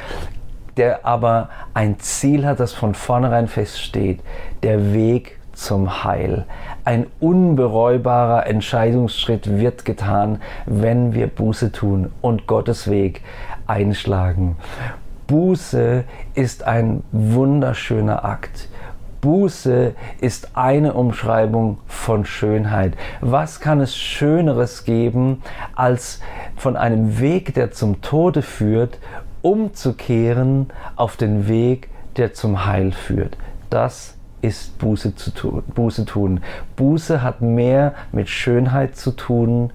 der 0.78 1.06
aber 1.06 1.50
ein 1.74 2.00
Ziel 2.00 2.46
hat, 2.46 2.60
das 2.60 2.74
von 2.74 2.94
vornherein 2.94 3.48
feststeht. 3.48 4.22
Der 4.64 4.94
Weg 4.94 5.40
zum 5.54 6.04
Heil. 6.04 6.46
Ein 6.86 7.08
unbereubarer 7.20 8.48
Entscheidungsschritt 8.48 9.60
wird 9.60 9.84
getan, 9.84 10.42
wenn 10.66 11.14
wir 11.14 11.28
Buße 11.28 11.72
tun 11.72 12.12
und 12.22 12.48
Gottes 12.48 12.90
Weg 12.90 13.22
einschlagen. 13.68 14.56
Buße 15.28 16.06
ist 16.34 16.64
ein 16.64 17.04
wunderschöner 17.12 18.26
Akt. 18.26 18.70
Buße 19.22 19.94
ist 20.22 20.56
eine 20.56 20.94
Umschreibung 20.94 21.80
von 21.88 22.26
Schönheit. 22.26 22.94
Was 23.22 23.60
kann 23.60 23.82
es 23.82 23.96
Schöneres 23.96 24.86
geben, 24.86 25.42
als 25.76 26.22
von 26.56 26.78
einem 26.78 27.20
Weg, 27.20 27.54
der 27.54 27.72
zum 27.72 28.02
Tode 28.02 28.42
führt, 28.42 29.00
umzukehren 29.42 30.68
auf 30.96 31.18
den 31.18 31.48
Weg, 31.48 31.90
der 32.18 32.34
zum 32.34 32.66
Heil 32.66 32.92
führt? 32.92 33.38
Das 33.70 34.16
ist 34.42 34.78
Buße, 34.80 35.16
zu 35.16 35.32
tun, 35.32 35.64
Buße 35.76 36.06
tun. 36.06 36.42
Buße 36.76 37.22
hat 37.22 37.42
mehr 37.42 37.94
mit 38.12 38.30
Schönheit 38.30 38.96
zu 38.96 39.12
tun, 39.12 39.72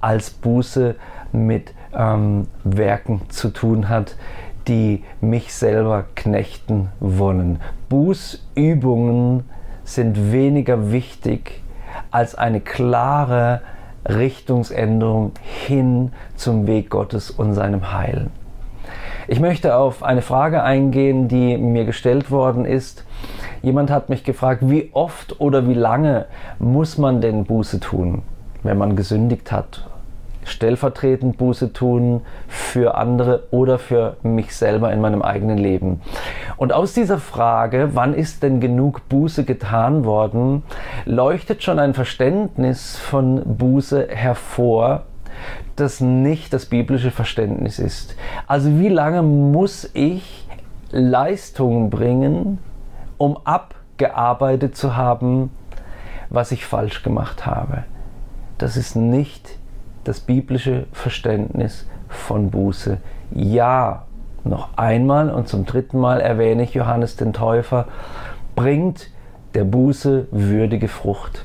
als 0.00 0.30
Buße 0.30 0.94
mit 1.32 1.74
ähm, 1.92 2.46
Werken 2.64 3.22
zu 3.28 3.48
tun 3.50 3.88
hat, 3.88 4.16
die 4.68 5.04
mich 5.20 5.54
selber 5.54 6.04
knechten 6.14 6.88
wollen. 7.00 7.60
Bußübungen 7.88 9.44
sind 9.84 10.32
weniger 10.32 10.90
wichtig 10.92 11.62
als 12.10 12.34
eine 12.34 12.60
klare 12.60 13.60
Richtungsänderung 14.08 15.32
hin 15.42 16.12
zum 16.36 16.66
Weg 16.66 16.90
Gottes 16.90 17.30
und 17.30 17.54
seinem 17.54 17.92
Heil. 17.92 18.28
Ich 19.28 19.40
möchte 19.40 19.76
auf 19.76 20.04
eine 20.04 20.22
Frage 20.22 20.62
eingehen, 20.62 21.26
die 21.26 21.56
mir 21.56 21.84
gestellt 21.84 22.30
worden 22.30 22.64
ist. 22.64 23.04
Jemand 23.62 23.90
hat 23.90 24.08
mich 24.08 24.22
gefragt, 24.22 24.62
wie 24.68 24.90
oft 24.92 25.40
oder 25.40 25.66
wie 25.66 25.74
lange 25.74 26.26
muss 26.60 26.98
man 26.98 27.20
denn 27.20 27.44
Buße 27.44 27.80
tun, 27.80 28.22
wenn 28.62 28.78
man 28.78 28.94
gesündigt 28.94 29.50
hat 29.50 29.88
stellvertretend 30.46 31.36
Buße 31.36 31.72
tun 31.72 32.22
für 32.48 32.94
andere 32.94 33.44
oder 33.50 33.78
für 33.78 34.16
mich 34.22 34.54
selber 34.54 34.92
in 34.92 35.00
meinem 35.00 35.22
eigenen 35.22 35.58
Leben. 35.58 36.00
Und 36.56 36.72
aus 36.72 36.94
dieser 36.94 37.18
Frage, 37.18 37.90
wann 37.92 38.14
ist 38.14 38.42
denn 38.42 38.60
genug 38.60 39.08
Buße 39.08 39.44
getan 39.44 40.04
worden, 40.04 40.62
leuchtet 41.04 41.62
schon 41.62 41.78
ein 41.78 41.94
Verständnis 41.94 42.96
von 42.96 43.42
Buße 43.58 44.08
hervor, 44.08 45.02
das 45.74 46.00
nicht 46.00 46.52
das 46.52 46.66
biblische 46.66 47.10
Verständnis 47.10 47.78
ist. 47.78 48.16
Also 48.46 48.78
wie 48.78 48.88
lange 48.88 49.22
muss 49.22 49.90
ich 49.92 50.48
Leistungen 50.90 51.90
bringen, 51.90 52.58
um 53.18 53.36
abgearbeitet 53.44 54.76
zu 54.76 54.96
haben, 54.96 55.50
was 56.30 56.52
ich 56.52 56.64
falsch 56.64 57.02
gemacht 57.02 57.44
habe? 57.46 57.84
Das 58.58 58.76
ist 58.76 58.96
nicht 58.96 59.55
das 60.06 60.20
biblische 60.20 60.86
Verständnis 60.92 61.86
von 62.08 62.50
Buße. 62.50 62.98
Ja, 63.32 64.04
noch 64.44 64.76
einmal 64.76 65.30
und 65.30 65.48
zum 65.48 65.66
dritten 65.66 65.98
Mal 65.98 66.20
erwähne 66.20 66.62
ich 66.62 66.74
Johannes 66.74 67.16
den 67.16 67.32
Täufer, 67.32 67.86
bringt 68.54 69.10
der 69.54 69.64
Buße 69.64 70.28
würdige 70.30 70.88
Frucht. 70.88 71.44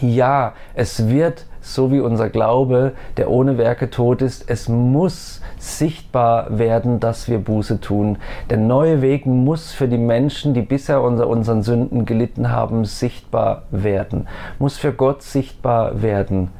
Ja, 0.00 0.54
es 0.74 1.08
wird, 1.08 1.46
so 1.60 1.92
wie 1.92 2.00
unser 2.00 2.30
Glaube, 2.30 2.92
der 3.16 3.30
ohne 3.30 3.58
Werke 3.58 3.90
tot 3.90 4.22
ist, 4.22 4.48
es 4.48 4.68
muss 4.68 5.42
sichtbar 5.58 6.58
werden, 6.58 7.00
dass 7.00 7.28
wir 7.28 7.38
Buße 7.38 7.80
tun. 7.80 8.18
Der 8.48 8.58
neue 8.58 9.02
Weg 9.02 9.26
muss 9.26 9.72
für 9.72 9.88
die 9.88 9.98
Menschen, 9.98 10.54
die 10.54 10.62
bisher 10.62 11.02
unter 11.02 11.26
unseren 11.26 11.62
Sünden 11.62 12.06
gelitten 12.06 12.50
haben, 12.50 12.84
sichtbar 12.84 13.62
werden, 13.70 14.28
muss 14.58 14.78
für 14.78 14.92
Gott 14.92 15.22
sichtbar 15.22 16.02
werden. 16.02 16.50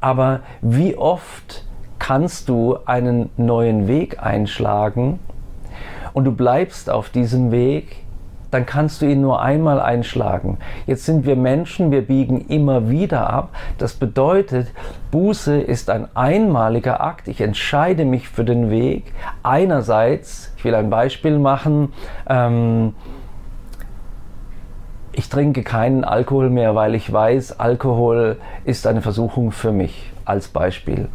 Aber 0.00 0.40
wie 0.60 0.96
oft 0.96 1.64
kannst 1.98 2.48
du 2.48 2.78
einen 2.84 3.30
neuen 3.36 3.88
Weg 3.88 4.22
einschlagen 4.22 5.18
und 6.12 6.24
du 6.24 6.32
bleibst 6.32 6.90
auf 6.90 7.10
diesem 7.10 7.50
Weg 7.50 8.06
dann 8.50 8.64
kannst 8.64 9.02
du 9.02 9.06
ihn 9.06 9.20
nur 9.20 9.42
einmal 9.42 9.80
einschlagen. 9.80 10.58
Jetzt 10.86 11.04
sind 11.04 11.26
wir 11.26 11.36
Menschen, 11.36 11.90
wir 11.90 12.02
biegen 12.02 12.40
immer 12.48 12.88
wieder 12.88 13.28
ab. 13.28 13.50
Das 13.78 13.94
bedeutet, 13.94 14.68
Buße 15.10 15.60
ist 15.60 15.90
ein 15.90 16.08
einmaliger 16.14 17.00
Akt. 17.00 17.28
Ich 17.28 17.40
entscheide 17.40 18.04
mich 18.04 18.28
für 18.28 18.44
den 18.44 18.70
Weg. 18.70 19.12
Einerseits, 19.42 20.54
ich 20.56 20.64
will 20.64 20.74
ein 20.74 20.90
Beispiel 20.90 21.38
machen, 21.38 21.92
ähm, 22.28 22.94
ich 25.16 25.30
trinke 25.30 25.62
keinen 25.62 26.04
Alkohol 26.04 26.50
mehr, 26.50 26.74
weil 26.74 26.94
ich 26.94 27.10
weiß, 27.10 27.58
Alkohol 27.58 28.36
ist 28.64 28.86
eine 28.86 29.00
Versuchung 29.00 29.50
für 29.50 29.72
mich, 29.72 30.12
als 30.26 30.48
Beispiel. 30.48 31.08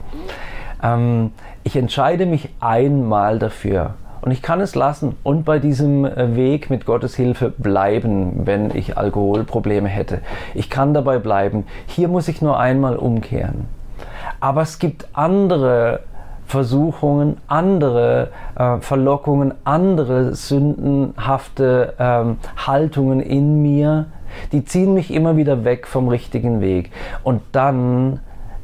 Ähm, 0.84 1.32
ich 1.64 1.76
entscheide 1.76 2.26
mich 2.26 2.50
einmal 2.60 3.38
dafür. 3.38 3.94
Und 4.22 4.32
ich 4.32 4.42
kann 4.42 4.60
es 4.60 4.76
lassen 4.76 5.16
und 5.24 5.46
bei 5.46 5.60
diesem 5.60 6.06
äh, 6.06 6.36
Weg 6.36 6.70
mit 6.70 6.86
Gottes 6.86 7.16
Hilfe 7.16 7.50
bleiben, 7.50 8.46
wenn 8.46 8.76
ich 8.76 8.98
Alkoholprobleme 8.98 9.90
hätte. 9.90 10.20
Ich 10.54 10.70
kann 10.70 10.94
dabei 10.94 11.18
bleiben. 11.20 11.66
Hier 11.88 12.08
muss 12.08 12.28
ich 12.28 12.42
nur 12.42 12.60
einmal 12.60 12.98
umkehren. 12.98 13.66
Aber 14.40 14.62
es 14.62 14.80
gibt 14.80 15.08
andere 15.14 16.02
Versuchungen, 16.46 17.38
andere 17.48 18.30
äh, 18.56 18.78
Verlockungen, 18.80 19.54
andere 19.64 20.36
sündenhafte 20.36 21.94
ähm, 22.00 22.38
Haltungen 22.58 23.22
in 23.22 23.62
mir, 23.62 24.08
die 24.52 24.66
ziehen 24.66 24.94
mich 24.94 25.14
immer 25.14 25.38
wieder 25.38 25.64
weg 25.64 25.88
vom 25.88 26.08
richtigen 26.08 26.62
Weg. 26.62 26.92
Und 27.24 27.42
dann 27.52 28.20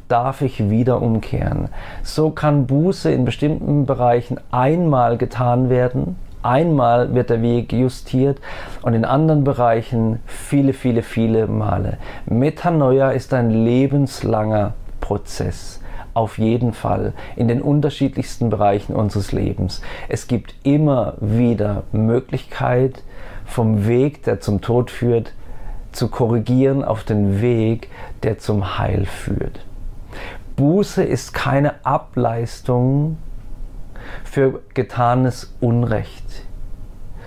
darf 0.08 0.40
ich 0.42 0.70
wieder 0.70 1.02
umkehren. 1.02 1.68
So 2.02 2.30
kann 2.30 2.66
Buße 2.66 3.10
in 3.12 3.24
bestimmten 3.24 3.86
Bereichen 3.86 4.40
einmal 4.50 5.18
getan 5.18 5.68
werden, 5.68 6.16
einmal 6.42 7.14
wird 7.14 7.30
der 7.30 7.42
Weg 7.42 7.72
justiert 7.72 8.38
und 8.82 8.94
in 8.94 9.04
anderen 9.04 9.44
Bereichen 9.44 10.20
viele, 10.26 10.72
viele, 10.72 11.02
viele 11.02 11.46
Male. 11.46 11.98
Metanoia 12.26 13.10
ist 13.10 13.34
ein 13.34 13.50
lebenslanger 13.50 14.72
Prozess. 15.00 15.80
Auf 16.18 16.36
jeden 16.38 16.72
Fall 16.72 17.12
in 17.36 17.46
den 17.46 17.62
unterschiedlichsten 17.62 18.50
Bereichen 18.50 18.96
unseres 18.96 19.30
Lebens. 19.30 19.82
Es 20.08 20.26
gibt 20.26 20.52
immer 20.64 21.14
wieder 21.20 21.84
Möglichkeit, 21.92 23.04
vom 23.44 23.86
Weg, 23.86 24.24
der 24.24 24.40
zum 24.40 24.60
Tod 24.60 24.90
führt, 24.90 25.32
zu 25.92 26.08
korrigieren 26.08 26.82
auf 26.82 27.04
den 27.04 27.40
Weg, 27.40 27.88
der 28.24 28.38
zum 28.38 28.78
Heil 28.78 29.06
führt. 29.06 29.64
Buße 30.56 31.04
ist 31.04 31.34
keine 31.34 31.86
Ableistung 31.86 33.16
für 34.24 34.60
getanes 34.74 35.54
Unrecht. 35.60 36.24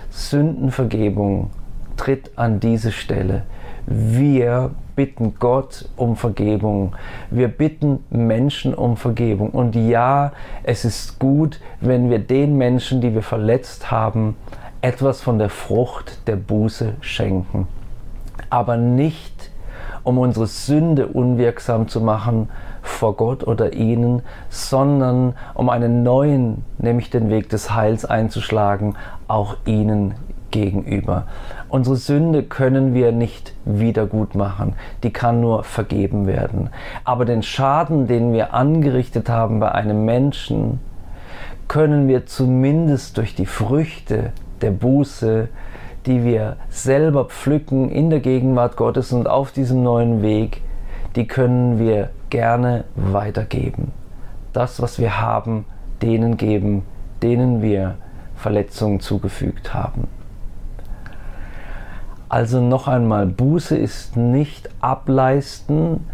Sündenvergebung 0.10 1.52
tritt 1.96 2.32
an 2.36 2.60
diese 2.60 2.92
Stelle. 2.92 3.44
Wir 3.86 4.72
bitten 5.02 5.34
Gott 5.40 5.90
um 5.96 6.16
Vergebung. 6.16 6.96
Wir 7.32 7.48
bitten 7.48 8.04
Menschen 8.12 8.76
um 8.76 8.98
Vergebung. 8.98 9.50
Und 9.50 9.76
ja, 9.76 10.32
es 10.62 10.86
ist 10.86 11.18
gut, 11.18 11.60
wenn 11.80 12.12
wir 12.12 12.20
den 12.20 12.56
Menschen, 12.56 13.02
die 13.02 13.16
wir 13.16 13.24
verletzt 13.24 13.90
haben, 13.90 14.36
etwas 14.84 15.20
von 15.20 15.40
der 15.40 15.50
Frucht 15.50 16.28
der 16.28 16.36
Buße 16.36 16.94
schenken. 17.02 17.68
Aber 18.52 18.78
nicht, 18.78 19.50
um 20.04 20.20
unsere 20.20 20.46
Sünde 20.46 21.08
unwirksam 21.08 21.88
zu 21.88 22.00
machen, 22.00 22.50
vor 22.84 23.16
Gott 23.16 23.48
oder 23.48 23.74
ihnen, 23.74 24.22
sondern 24.50 25.34
um 25.56 25.70
einen 25.70 26.04
neuen, 26.04 26.64
nämlich 26.78 27.10
den 27.10 27.32
Weg 27.32 27.50
des 27.50 27.74
Heils 27.74 28.06
einzuschlagen, 28.06 28.98
auch 29.28 29.58
ihnen 29.66 30.14
gegenüber. 30.52 31.26
Unsere 31.72 31.96
Sünde 31.96 32.44
können 32.44 32.94
wir 32.94 33.14
nicht 33.14 33.54
wieder 33.64 34.06
gut 34.06 34.36
machen, 34.36 34.74
die 35.04 35.14
kann 35.14 35.40
nur 35.40 35.64
vergeben 35.64 36.28
werden. 36.28 36.70
Aber 37.06 37.24
den 37.24 37.44
Schaden, 37.44 38.08
den 38.08 38.34
wir 38.34 38.54
angerichtet 38.54 39.30
haben 39.30 39.62
bei 39.62 39.72
einem 39.72 40.04
Menschen, 40.04 40.82
können 41.70 42.10
wir 42.10 42.26
zumindest 42.26 43.18
durch 43.18 43.36
die 43.36 43.46
Früchte 43.46 44.34
der 44.60 44.72
Buße, 44.72 45.48
die 46.06 46.26
wir 46.26 46.58
selber 46.68 47.24
pflücken 47.24 47.90
in 47.90 48.10
der 48.10 48.20
Gegenwart 48.20 48.76
Gottes 48.76 49.14
und 49.14 49.30
auf 49.30 49.54
diesem 49.54 49.82
neuen 49.82 50.22
Weg, 50.22 50.62
die 51.16 51.26
können 51.26 51.80
wir 51.80 52.10
gerne 52.30 52.84
weitergeben. 52.96 53.94
Das, 54.52 54.82
was 54.82 55.00
wir 55.00 55.22
haben, 55.22 55.64
denen 56.02 56.36
geben, 56.36 56.84
denen 57.24 57.62
wir 57.62 57.96
Verletzungen 58.36 59.00
zugefügt 59.00 59.74
haben. 59.74 60.10
Also 62.32 62.62
noch 62.62 62.88
einmal, 62.88 63.26
Buße 63.26 63.76
ist 63.76 64.16
nicht 64.16 64.70
Ableisten 64.80 66.08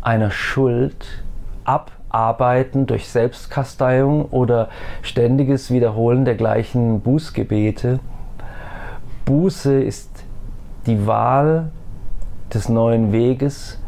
einer 0.00 0.30
Schuld, 0.30 1.24
Abarbeiten 1.64 2.86
durch 2.86 3.08
Selbstkasteiung 3.08 4.26
oder 4.26 4.68
ständiges 5.02 5.72
Wiederholen 5.72 6.24
der 6.24 6.36
gleichen 6.36 7.00
Bußgebete. 7.00 7.98
Buße 9.24 9.82
ist 9.82 10.22
die 10.86 11.08
Wahl 11.08 11.72
des 12.54 12.68
neuen 12.68 13.10
Weges, 13.10 13.80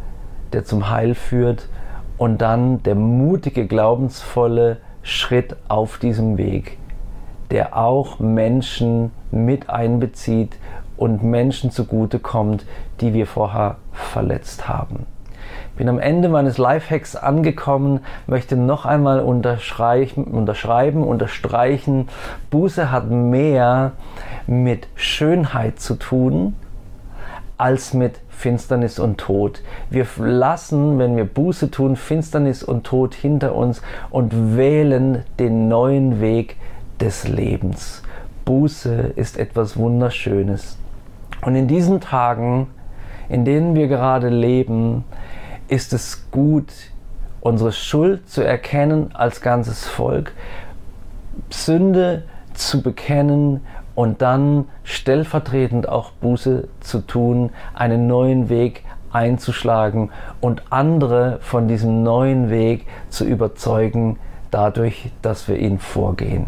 der 0.51 0.65
zum 0.65 0.89
Heil 0.89 1.15
führt 1.15 1.69
und 2.17 2.41
dann 2.41 2.83
der 2.83 2.95
mutige, 2.95 3.65
glaubensvolle 3.65 4.79
Schritt 5.03 5.55
auf 5.69 5.99
diesem 5.99 6.37
Weg, 6.37 6.79
der 7.49 7.77
auch 7.77 8.19
Menschen 8.19 9.11
mit 9.31 9.69
einbezieht 9.69 10.57
und 11.01 11.23
Menschen 11.23 11.71
zugutekommt, 11.71 12.63
die 12.99 13.15
wir 13.15 13.25
vorher 13.25 13.77
verletzt 13.91 14.69
haben. 14.69 15.07
Bin 15.75 15.89
am 15.89 15.97
Ende 15.97 16.29
meines 16.29 16.59
Lifehacks 16.59 17.15
angekommen, 17.15 18.01
möchte 18.27 18.55
noch 18.55 18.85
einmal 18.85 19.21
unterschreiben, 19.21 20.25
unterschreiben, 20.25 21.03
unterstreichen, 21.03 22.07
Buße 22.51 22.91
hat 22.91 23.09
mehr 23.09 23.93
mit 24.45 24.87
Schönheit 24.93 25.79
zu 25.79 25.95
tun 25.95 26.55
als 27.57 27.95
mit 27.95 28.19
Finsternis 28.29 28.99
und 28.99 29.17
Tod. 29.17 29.63
Wir 29.89 30.05
lassen, 30.19 30.99
wenn 30.99 31.17
wir 31.17 31.25
Buße 31.25 31.71
tun, 31.71 31.95
Finsternis 31.95 32.61
und 32.61 32.83
Tod 32.83 33.15
hinter 33.15 33.55
uns 33.55 33.81
und 34.11 34.55
wählen 34.55 35.23
den 35.39 35.67
neuen 35.67 36.21
Weg 36.21 36.57
des 36.99 37.27
Lebens. 37.27 38.03
Buße 38.45 39.13
ist 39.15 39.39
etwas 39.39 39.77
Wunderschönes. 39.77 40.77
Und 41.41 41.55
in 41.55 41.67
diesen 41.67 42.01
Tagen, 42.01 42.67
in 43.29 43.45
denen 43.45 43.75
wir 43.75 43.87
gerade 43.87 44.29
leben, 44.29 45.03
ist 45.67 45.93
es 45.93 46.29
gut, 46.31 46.71
unsere 47.39 47.71
Schuld 47.71 48.29
zu 48.29 48.45
erkennen 48.45 49.11
als 49.13 49.41
ganzes 49.41 49.87
Volk, 49.87 50.33
Sünde 51.49 52.23
zu 52.53 52.81
bekennen 52.81 53.61
und 53.95 54.21
dann 54.21 54.65
stellvertretend 54.83 55.89
auch 55.89 56.11
Buße 56.11 56.67
zu 56.81 56.99
tun, 56.99 57.51
einen 57.73 58.07
neuen 58.07 58.49
Weg 58.49 58.83
einzuschlagen 59.11 60.11
und 60.39 60.63
andere 60.69 61.39
von 61.41 61.67
diesem 61.67 62.03
neuen 62.03 62.49
Weg 62.49 62.85
zu 63.09 63.25
überzeugen, 63.25 64.17
dadurch, 64.51 65.11
dass 65.21 65.47
wir 65.47 65.57
ihn 65.57 65.79
vorgehen. 65.79 66.47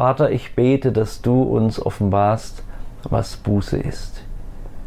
Vater, 0.00 0.30
ich 0.30 0.54
bete, 0.54 0.92
dass 0.92 1.20
du 1.20 1.42
uns 1.42 1.78
offenbarst, 1.78 2.62
was 3.02 3.36
Buße 3.36 3.76
ist, 3.76 4.22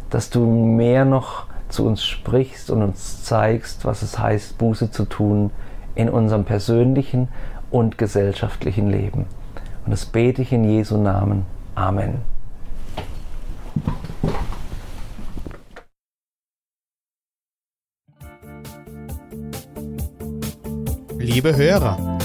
dass 0.09 0.31
du 0.31 0.43
mehr 0.43 1.05
noch 1.05 1.45
zu 1.69 1.85
uns 1.85 2.03
sprichst 2.03 2.71
und 2.71 2.81
uns 2.81 3.23
zeigst, 3.23 3.85
was 3.85 4.01
es 4.01 4.17
heißt, 4.17 4.57
Buße 4.57 4.89
zu 4.89 5.05
tun 5.05 5.51
in 5.93 6.09
unserem 6.09 6.45
persönlichen 6.45 7.27
und 7.69 7.99
gesellschaftlichen 7.99 8.89
Leben. 8.89 9.27
Und 9.85 9.91
das 9.91 10.07
bete 10.07 10.41
ich 10.41 10.51
in 10.51 10.63
Jesu 10.63 10.97
Namen. 10.97 11.45
Amen. 11.75 12.15
Liebe 21.19 21.55
Hörer, 21.55 22.12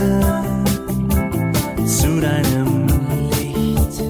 Reise. 0.00 0.40
zu 1.86 2.20
deinem 2.20 2.86
Licht. 3.30 4.02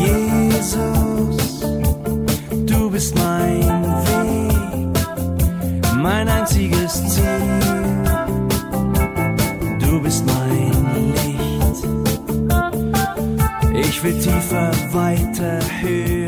Jesus, 0.00 1.60
du 2.66 2.90
bist 2.90 3.14
mein 3.16 3.84
Weg, 4.06 4.96
mein 5.96 6.28
einziges 6.28 6.94
Ziel. 7.08 7.24
Du 9.80 10.00
bist 10.02 10.24
mein 10.26 10.72
Licht. 11.14 11.86
Ich 13.74 14.02
will 14.02 14.18
tiefer, 14.18 14.70
weiter, 14.92 15.60
höher, 15.80 16.21